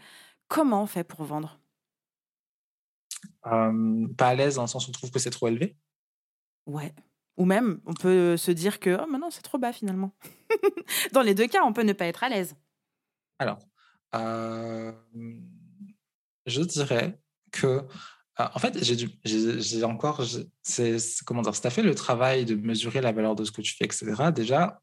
[0.49, 1.59] comment on fait pour vendre?
[3.43, 5.75] Pas à l'aise dans le sens où on trouve que c'est trop élevé?
[6.67, 6.93] Ouais.
[7.39, 10.13] Ou même, on peut se dire que oh, non, c'est trop bas finalement.
[11.13, 12.55] dans les deux cas, on peut ne pas être à l'aise.
[13.39, 13.59] Alors,
[16.47, 17.19] je dirais
[17.53, 17.83] que,
[18.39, 20.25] en fait, j'ai encore,
[20.63, 23.53] c'est comment dire, si tu as fait le travail de mesurer la valeur de ce
[23.53, 24.81] que tu fais, etc., déjà,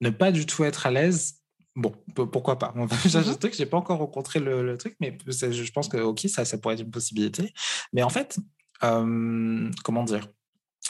[0.00, 1.40] ne pas du tout être à l'aise,
[1.76, 2.74] bon, pourquoi pas?
[3.06, 6.44] Je mmh truc, j'ai pas encore rencontré le, truc, mais je pense que ok, ça,
[6.44, 7.52] ça pourrait être une possibilité.
[7.92, 8.38] Mais en fait,
[8.80, 10.28] comment dire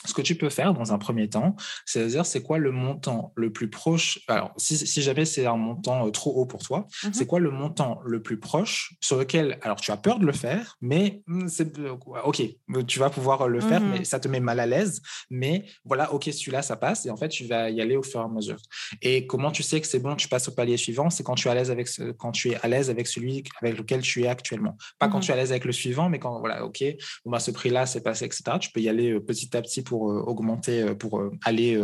[0.05, 2.71] ce que tu peux faire dans un premier temps, c'est à dire c'est quoi le
[2.71, 4.21] montant le plus proche.
[4.29, 7.51] Alors, si, jamais c'est un montant euh, trop haut pour toi, mmh c'est quoi le
[7.51, 11.49] montant le plus proche sur lequel, alors tu as peur de le faire, mais mmh,
[11.49, 11.95] c'est euh,
[12.25, 12.43] ok,
[12.87, 15.01] tu vas pouvoir le faire, mais mmh ça te met mal à l'aise.
[15.31, 18.21] Mais voilà, ok, celui-là, ça passe, et en fait, tu vas y aller au fur
[18.21, 18.57] et à mesure.
[19.01, 21.49] Et comment tu sais que c'est bon, tu passes au palier suivant, c'est quand tu
[21.49, 24.23] es à l'aise avec ce, quand tu es à l'aise avec celui avec lequel tu
[24.23, 24.77] es actuellement.
[24.99, 26.83] Pas quand tu es à l'aise avec le suivant, mais quand voilà, ok,
[27.25, 28.43] bon, bah, ce prix-là, c'est passé, etc.
[28.61, 31.77] Tu peux y aller euh, petit à petit euh, augmenter, euh, pour aller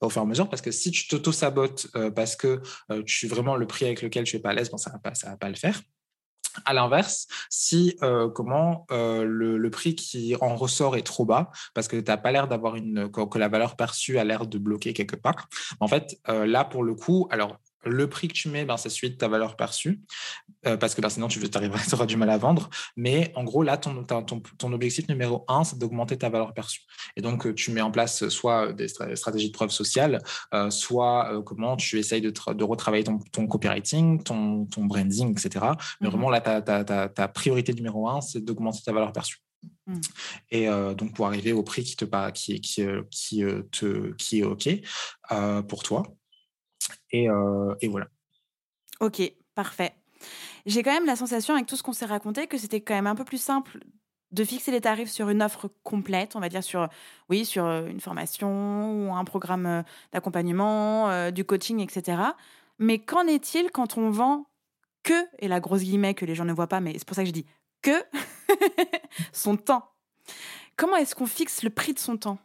[0.00, 0.48] au fur et à mesure.
[0.48, 2.60] Parce que si tu t'auto-sabotes parce que
[3.06, 5.14] tu vraiment le prix avec lequel tu es pas à l'aise, bon, ça va pas,
[5.14, 5.80] ça va pas le faire.
[6.64, 7.96] À l'inverse, si
[8.34, 12.48] comment le, prix qui en ressort est trop bas, parce que tu n'as pas l'air
[12.48, 15.48] d'avoir une que, la valeur perçue a l'air de bloquer quelque part,
[15.80, 17.58] en fait, là pour le coup, alors
[17.88, 20.00] le prix que tu mets, ben, c'est celui de ta valeur perçue,
[20.66, 21.40] euh, parce que ben, sinon tu
[21.92, 22.68] auras du mal à vendre.
[22.96, 26.82] Mais en gros, là, ton, ton, objectif numéro un, c'est d'augmenter ta valeur perçue.
[27.16, 30.22] Et donc, euh, tu mets en place soit des stratégies de preuve sociale,
[30.54, 35.66] euh, soit comment tu essayes de, retravailler ton, copywriting, ton, branding, etc.
[36.00, 39.38] Mais mmh vraiment, là, ta, priorité numéro un, c'est d'augmenter ta valeur perçue.
[39.86, 40.00] Mmh.
[40.50, 44.68] Et donc, pour arriver au prix qui, te, qui, qui, qui, te, qui est OK
[45.66, 46.02] pour toi.
[47.14, 48.08] Euh, et, voilà.
[49.00, 49.22] Ok,
[49.54, 49.94] parfait.
[50.66, 53.06] J'ai quand même la sensation, avec tout ce qu'on s'est raconté, que c'était quand même
[53.06, 53.78] un peu plus simple
[54.30, 56.86] de fixer les tarifs sur une offre complète, on va dire sur,
[57.30, 59.82] oui, sur euh, une formation ou un programme euh,
[60.12, 62.20] d'accompagnement, du coaching, etc.
[62.78, 64.46] Mais qu'en est-il quand on vend
[65.02, 67.22] que, et la grosse guillemets que les gens ne voient pas, mais c'est pour ça
[67.22, 67.46] que je dis
[67.80, 68.04] que,
[69.32, 69.90] son temps?
[70.76, 72.38] Comment est-ce qu'on fixe le prix de son temps?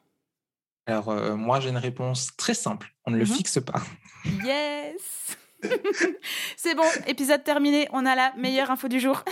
[0.86, 2.94] Alors, euh, moi, j'ai une réponse très simple.
[3.06, 3.82] On ne le mmh fixe pas.
[4.44, 5.38] Yes
[6.58, 7.88] C'est bon, épisode terminé.
[7.94, 9.24] On a la meilleure info du jour.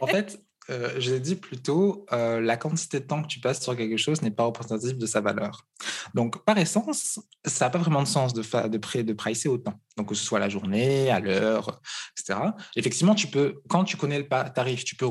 [0.00, 0.40] en fait,
[0.70, 4.22] euh, j'ai dit plutôt, euh, la quantité de temps que tu passes sur quelque chose
[4.22, 5.66] n'est pas représentative de sa valeur.
[6.14, 9.74] Donc, par essence, ça n'a pas vraiment de sens de, de, de, de pricer autant.
[9.96, 11.80] Donc, que ce soit la journée, à l'heure,
[12.18, 12.38] etc.
[12.76, 15.06] Effectivement, tu peux, quand tu connais le tarif, tu peux,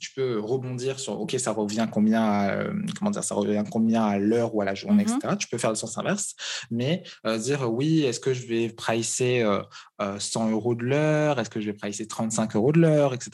[0.00, 4.04] tu peux rebondir sur, OK, ça revient combien à, euh, comment dire, ça revient combien
[4.04, 5.18] à l'heure ou à la journée, etc.
[5.24, 6.34] Mmh tu peux faire le sens inverse,
[6.70, 7.02] mais
[7.38, 9.44] dire, oui, est-ce que je vais pricer
[10.18, 11.38] 100 euros de l'heure?
[11.38, 13.30] Est-ce que je vais pricer 35 euros de l'heure, etc.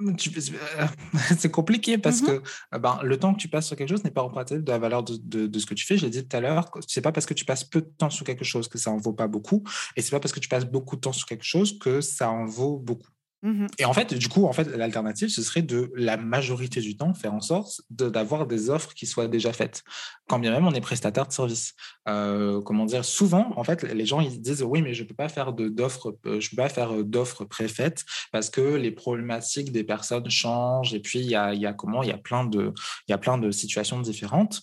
[0.00, 0.86] Euh,
[1.38, 2.42] c'est compliqué parce mmh que
[2.74, 4.78] euh, ben, le temps que tu passes sur quelque chose n'est pas représentatif de la
[4.78, 5.98] valeur de, de, ce que tu fais.
[5.98, 8.10] Je l'ai dit tout à l'heure, c'est pas parce que tu passes peu de temps
[8.10, 9.62] sur quelque chose que ça en vaut pas beaucoup,
[9.96, 12.30] et c'est pas parce que tu passes beaucoup de temps sur quelque chose que ça
[12.30, 13.08] en vaut beaucoup.
[13.42, 16.96] Mmh et en fait, du coup, en fait, l'alternative, ce serait de la majorité du
[16.96, 19.82] temps faire en sorte d'avoir des offres qui soient déjà faites,
[20.28, 21.74] quand bien même on est prestataire de service.
[22.08, 25.30] Euh, comment dire Souvent, en fait, les gens ils disent oui, mais je peux pas
[25.30, 29.84] faire d'offres, euh, je peux pas faire euh, d'offres préfaites parce que les problématiques des
[29.84, 32.74] personnes changent et puis il y a, y a, comment Il y a plein de,
[33.08, 34.62] il y a plein de situations différentes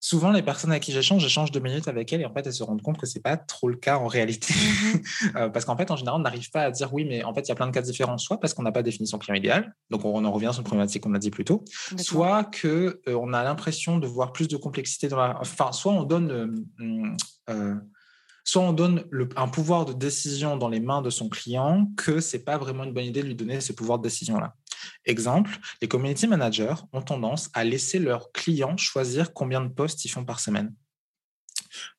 [0.00, 2.54] souvent, les personnes à qui j'échange, j'échange deux minutes avec elles et en fait, elles
[2.54, 4.54] se rendent compte que c'est pas trop le cas en réalité.
[4.54, 4.98] Mmh
[5.36, 7.42] euh, parce qu'en fait, en général, on n'arrive pas à dire oui, mais en fait,
[7.42, 9.36] il y a plein de cas différents, soit parce qu'on n'a pas défini son client
[9.36, 11.64] idéal, donc on en revient sur une problématique qu'on a dit plus tôt,
[11.98, 15.38] soit que euh, on a l'impression de voir plus de complexité dans la.
[15.40, 16.66] Enfin, soit on donne.
[17.50, 17.74] Euh,
[18.44, 19.04] soit on donne
[19.36, 22.92] un pouvoir de décision dans les mains de son client que c'est pas vraiment une
[22.92, 24.54] bonne idée de lui donner ce pouvoir de décision là.
[25.04, 30.10] Exemple, les community managers ont tendance à laisser leurs clients choisir combien de postes ils
[30.10, 30.74] font par semaine.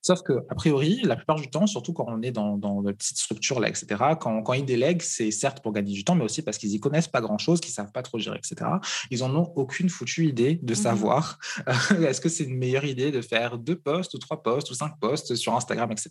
[0.01, 2.91] Sauf que, a priori, la plupart du temps, surtout quand on est dans, dans de
[2.91, 3.87] petites structures, là, etc.,
[4.19, 6.79] quand, quand ils délèguent, c'est certes pour gagner du temps, mais aussi parce qu'ils y
[6.79, 8.69] connaissent pas grand-chose, qu'ils savent pas trop gérer, etc.
[9.09, 11.73] Ils en ont aucune foutue idée de mmh savoir euh,
[12.07, 14.93] est-ce que c'est une meilleure idée de faire deux posts ou trois posts ou cinq
[14.99, 16.09] posts sur Instagram, etc.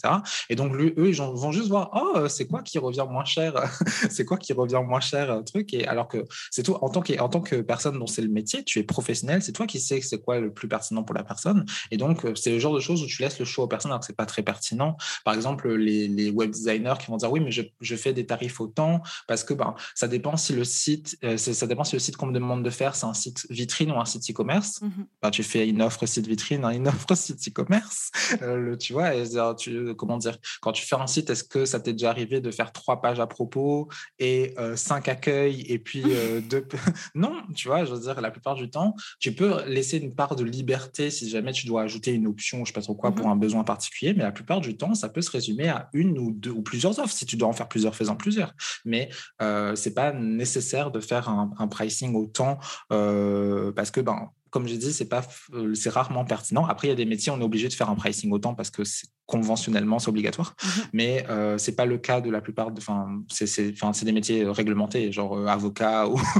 [0.49, 3.55] Et donc, eux, ils vont juste voir, oh, c'est quoi qui revient moins cher
[4.11, 7.03] C'est quoi qui revient moins cher euh, truc Et alors que c'est tout, en tant
[7.03, 9.81] que, en tant que personne dont c'est le métier, tu es professionnel, c'est toi qui
[9.81, 11.65] sais c'est quoi le plus pertinent pour la personne.
[11.91, 13.91] Et donc, euh, c'est le genre de choses où tu laisses le choix aux personnes
[13.91, 14.97] alors que c'est pas très pertinent.
[15.25, 19.03] Par exemple, les, web designers qui vont dire oui, mais je, fais des tarifs autant
[19.27, 22.27] parce que ben, ça dépend si le site, euh, ça dépend si le site qu'on
[22.27, 24.81] me demande de faire, c'est un site vitrine ou un site e-commerce.
[24.81, 24.89] Mmh
[25.23, 28.11] ben, tu fais une offre site vitrine, hein, une offre site e-commerce.
[28.43, 29.13] Euh, tu vois,
[29.55, 32.51] tu, comment dire, quand tu fais un site, est-ce que ça t'est déjà arrivé de
[32.51, 33.89] faire trois pages à propos
[34.19, 36.03] et euh, cinq accueils et puis
[36.51, 36.67] deux.
[37.15, 40.37] non, tu vois, je veux dire, la plupart du temps, tu peux laisser une part
[40.37, 43.15] de liberté si jamais tu dois ajouter une option, je sais pas trop quoi, mmh
[43.21, 46.19] pour un besoin particulier, mais la plupart du temps, ça peut se résumer à une
[46.19, 47.13] ou deux ou plusieurs offres.
[47.13, 48.55] Si tu dois en faire plusieurs, fais-en plusieurs.
[48.85, 49.11] Mais
[49.43, 52.59] euh, c'est pas nécessaire de faire un, pricing autant
[52.93, 55.23] euh, parce que ben comme j'ai dit, c'est pas,
[55.55, 56.67] euh, c'est rarement pertinent.
[56.67, 58.71] Après, il y a des métiers, on est obligé de faire un pricing autant parce
[58.71, 58.83] que
[59.27, 60.57] conventionnellement, c'est obligatoire.
[60.63, 62.71] Mmh Mais euh, c'est pas le cas de la plupart.
[62.77, 66.21] Enfin, c'est des métiers réglementés, genre euh, avocat ou.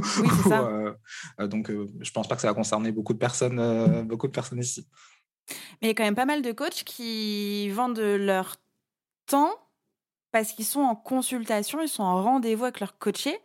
[1.39, 1.71] Euh, donc,
[2.01, 4.85] je pense pas que ça va concerner beaucoup de personnes, beaucoup de personnes ici.
[5.81, 8.57] Mais il y a quand même pas mal de coachs qui vendent leur
[9.25, 9.51] temps
[10.31, 13.37] parce qu'ils sont en consultation, ils sont en rendez-vous avec leur coaché.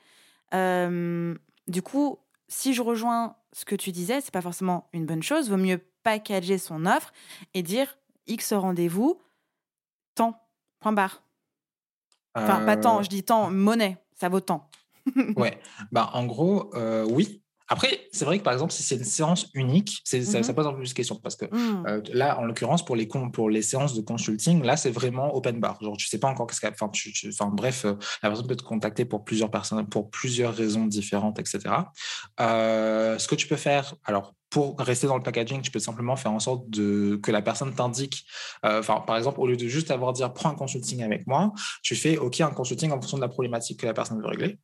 [0.52, 2.18] du coup,
[2.48, 5.50] si je rejoins ce que tu disais, c'est pas forcément une bonne chose.
[5.50, 7.12] Vaut mieux packager son offre
[7.54, 9.20] et dire X rendez-vous,
[10.14, 10.40] temps,
[10.80, 11.22] point barre.
[12.34, 14.68] Enfin, pas temps, je dis temps, monnaie, ça vaut temps.
[15.36, 15.58] ouais,
[15.90, 19.48] bah, en gros, euh, oui, après, c'est vrai que par exemple, si c'est une séance
[19.54, 21.86] unique, ça, mmh pose un peu plus de questions parce que mmh.
[21.86, 25.58] euh, là, en l'occurrence, pour les, pour les séances de consulting, là, c'est vraiment open
[25.58, 25.78] bar.
[25.82, 26.72] Genre, tu sais pas encore qu'est-ce qu'elle.
[26.72, 26.90] Enfin,
[27.28, 31.38] enfin, bref, euh, la personne peut te contacter pour plusieurs personnes, pour plusieurs raisons différentes,
[31.38, 31.60] etc.
[32.40, 36.14] Euh, ce que tu peux faire, alors, pour rester dans le packaging, tu peux simplement
[36.14, 38.24] faire en sorte de, que la personne t'indique,
[38.62, 41.52] enfin, par exemple, au lieu de juste avoir dire prends un consulting avec moi,
[41.82, 44.58] tu fais OK, un consulting en fonction de la problématique que la personne veut régler.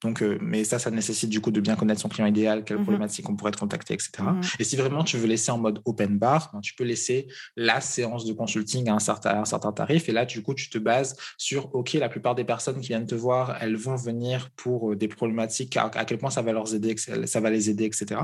[0.00, 2.78] Donc, euh, mais ça, ça nécessite du coup de bien connaître son client idéal, quelles
[2.78, 4.10] mmh problématiques on pourrait te contacter, etc.
[4.20, 7.28] Mmh Et si vraiment tu veux laisser en mode open bar, ben, tu peux laisser
[7.56, 10.08] la séance de consulting à un, certain, un certain tarif.
[10.08, 13.06] Et là, du coup, tu te bases sur, OK, la plupart des personnes qui viennent
[13.06, 16.72] te voir, elles vont venir pour euh, des problématiques, à, quel point ça va, leur
[16.74, 18.20] aider, ça va les aider, etc.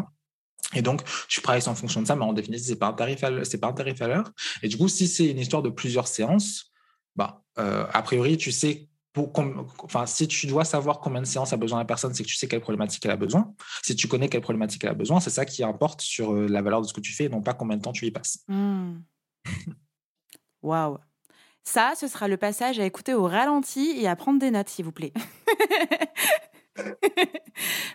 [0.75, 3.25] Et donc, tu prices en fonction de ça, mais en définitive, c'est pas un tarif
[3.45, 4.31] c'est pas un tarif à l'heure.
[4.63, 6.73] Et du coup, si c'est une histoire de plusieurs séances,
[7.17, 11.57] bah, euh, a priori, tu sais enfin, si tu dois savoir combien de séances a
[11.57, 13.55] besoin la personne, c'est que tu sais quelle problématique elle a besoin.
[13.83, 16.63] Si tu connais quelle problématique elle a besoin, c'est ça qui importe sur euh, la
[16.63, 18.41] valeur de ce que tu fais et non pas combien de temps tu y passes.
[18.49, 18.95] Mmh.
[20.63, 20.99] Waouh.
[21.63, 24.85] Ça, ce sera le passage à écouter au ralenti et à prendre des notes, s'il
[24.85, 25.13] vous plaît.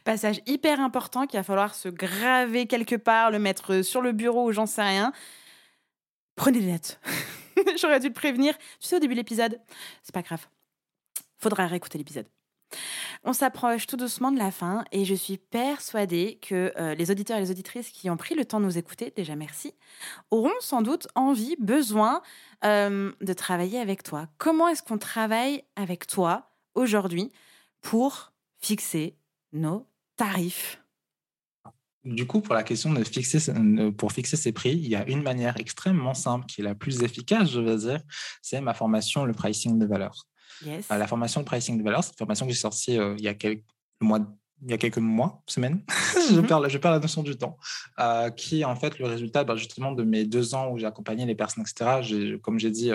[0.03, 4.49] passage hyper important qu'il va falloir se graver quelque part, le mettre sur le bureau
[4.49, 5.11] ou j'en sais rien.
[6.36, 6.99] Prenez des notes.
[7.80, 9.59] J'aurais dû le prévenir, tu sais, au début de l'épisode.
[10.01, 10.47] C'est pas grave.
[11.40, 12.28] Faudra réécouter l'épisode.
[13.24, 17.38] On s'approche tout doucement de la fin et je suis persuadée que euh, les auditeurs
[17.38, 19.74] et les auditrices qui ont pris le temps de nous écouter, déjà merci,
[20.32, 22.22] auront sans doute envie, besoin
[22.64, 24.28] euh, de travailler avec toi.
[24.38, 27.32] Comment est-ce qu'on travaille avec toi aujourd'hui
[27.82, 29.18] pour fixer
[29.52, 30.82] nos tarifs?
[32.06, 33.52] Du coup, pour la question de fixer,
[33.98, 37.50] pour fixer prix, il y a une manière extrêmement simple qui est la plus efficace,
[37.50, 38.02] je veux dire,
[38.42, 40.16] c'est ma formation, le pricing de valeur.
[40.68, 43.24] Euh, la formation de pricing de valeur, c'est une formation que j'ai sortie euh, il
[43.24, 43.64] y a quelques
[44.01, 44.20] mois
[44.62, 45.86] il y a quelques mois, semaines,
[46.30, 46.45] je, mhm.
[46.45, 47.57] perds, je perds la notion du temps,
[47.97, 50.86] euh, qui est en fait le résultat bah, justement de mes deux ans où j'ai
[50.86, 52.38] accompagné les personnes, etc.
[52.41, 52.91] Comme j'ai dit,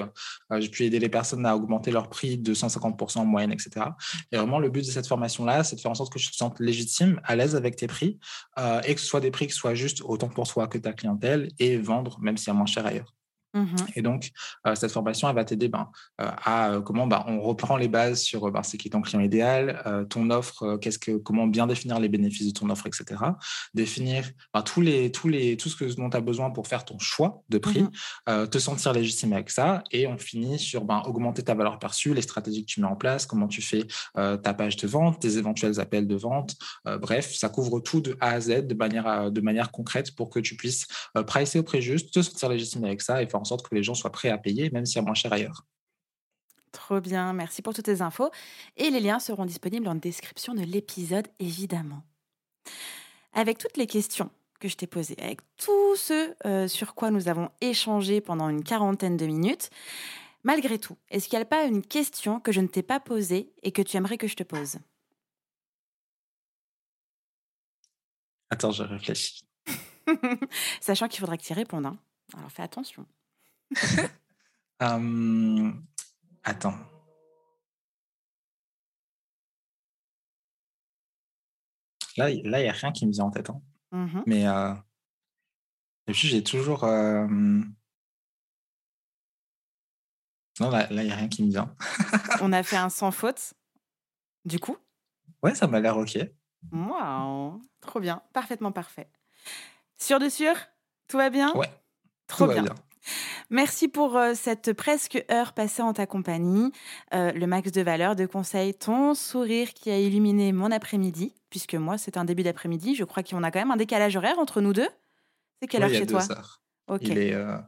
[0.59, 3.87] j'ai pu aider les personnes à augmenter leur prix de 150% en moyenne, etc.
[4.31, 6.37] Et vraiment, le but de cette formation-là, c'est de faire en sorte que tu te
[6.37, 8.19] sentes légitime, à l'aise avec tes prix,
[8.87, 11.49] et que ce soit des prix qui soient juste autant pour soi que ta clientèle,
[11.59, 13.15] et vendre même y a moins cher ailleurs.
[13.55, 14.31] Mmh et donc,
[14.67, 15.89] euh, cette formation, elle va t'aider ben,
[16.21, 19.21] euh, à euh, comment ben, on reprend les bases sur ben, c'est qui ton client
[19.21, 23.21] idéal, ton offre, qu'est-ce que, comment bien définir les bénéfices de ton offre, etc.
[23.73, 26.85] Définir ben, tous les, tous les, tout ce que, dont tu as besoin pour faire
[26.85, 27.91] ton choix de prix, mmh
[28.51, 29.83] te sentir légitime avec ça.
[29.91, 32.97] Et on finit sur ben, augmenter ta valeur perçue, les stratégies que tu mets en
[32.97, 36.57] place, comment tu fais ta page de vente, tes éventuels appels de vente.
[37.01, 40.41] bref, ça couvre tout de A à Z de manière, de manière concrète pour que
[40.41, 40.87] tu puisses
[41.27, 43.83] pricer au prix juste, te sentir légitime avec ça et faire en sorte que les
[43.83, 45.67] gens soient prêts à payer, même y a moins cher ailleurs.
[46.73, 48.31] Trop bien, merci pour toutes tes infos.
[48.79, 52.03] Et les liens seront disponibles en description de l'épisode, évidemment.
[53.35, 54.31] Avec toutes les questions
[54.61, 58.65] que je t'ai posées, avec tout ce euh, sur quoi nous avons échangé pendant une
[58.65, 59.69] quarantaine de minutes,
[60.43, 63.53] malgré tout, est-ce qu'il n'y a pas une question que je ne t'ai pas posée
[63.63, 64.79] et que tu aimerais que je te pose?
[68.49, 69.45] Attends, je réfléchis.
[70.81, 71.87] Sachant qu'il faudra que tu y répondes.
[71.87, 71.99] Hein.
[72.37, 73.07] Alors fais attention.
[76.45, 76.79] attends.
[82.17, 83.51] Là, il n'y a rien qui me vient en tête.
[83.51, 83.61] Hein.
[83.91, 84.75] Mmh Mais euh,
[86.07, 86.85] et puis j'ai toujours.
[90.61, 91.75] Non, là, il n'y a rien qui me vient.
[92.41, 93.55] On a fait un sans faute,
[94.45, 94.77] du coup.
[95.43, 96.17] Ouais, ça m'a l'air OK.
[96.73, 99.11] Waouh, trop bien, parfaitement parfait.
[99.99, 100.55] Sûr de sûr
[101.09, 101.53] Tout va bien?
[101.55, 101.71] Ouais.
[102.27, 102.65] Trop bien.
[103.51, 106.73] Merci pour euh, cette presque heure passée en ta compagnie.
[107.13, 111.75] Euh, le max de valeur, de conseils, ton sourire qui a illuminé mon après-midi, puisque
[111.75, 112.95] moi, c'est un début d'après-midi.
[112.95, 114.89] Je crois qu'on a quand même un décalage horaire entre nous deux.
[115.61, 116.23] C'est quelle heure chez toi?
[117.01, 117.59] il, est, euh,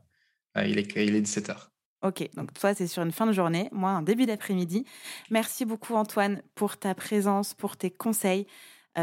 [0.56, 1.70] il, est, il est 17 heures.
[2.02, 4.84] Ok, donc toi, c'est sur une fin de journée, moi, un début d'après-midi.
[5.30, 8.46] Merci beaucoup, Antoine, pour ta présence, pour tes conseils.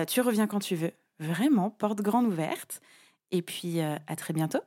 [0.08, 0.92] tu reviens quand tu veux.
[1.20, 2.82] Vraiment, porte grande ouverte.
[3.32, 4.60] Et puis, à très bientôt.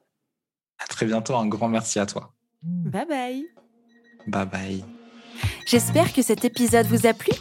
[0.78, 1.34] À très bientôt.
[1.36, 2.32] Un grand merci à toi.
[2.62, 3.44] Bye bye.
[4.26, 4.84] Bye bye.
[5.66, 7.32] J'espère que cet épisode vous a plu.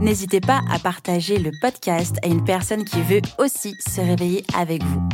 [0.00, 4.82] N'hésitez pas à partager le podcast à une personne qui veut aussi se réveiller avec
[4.82, 5.08] vous.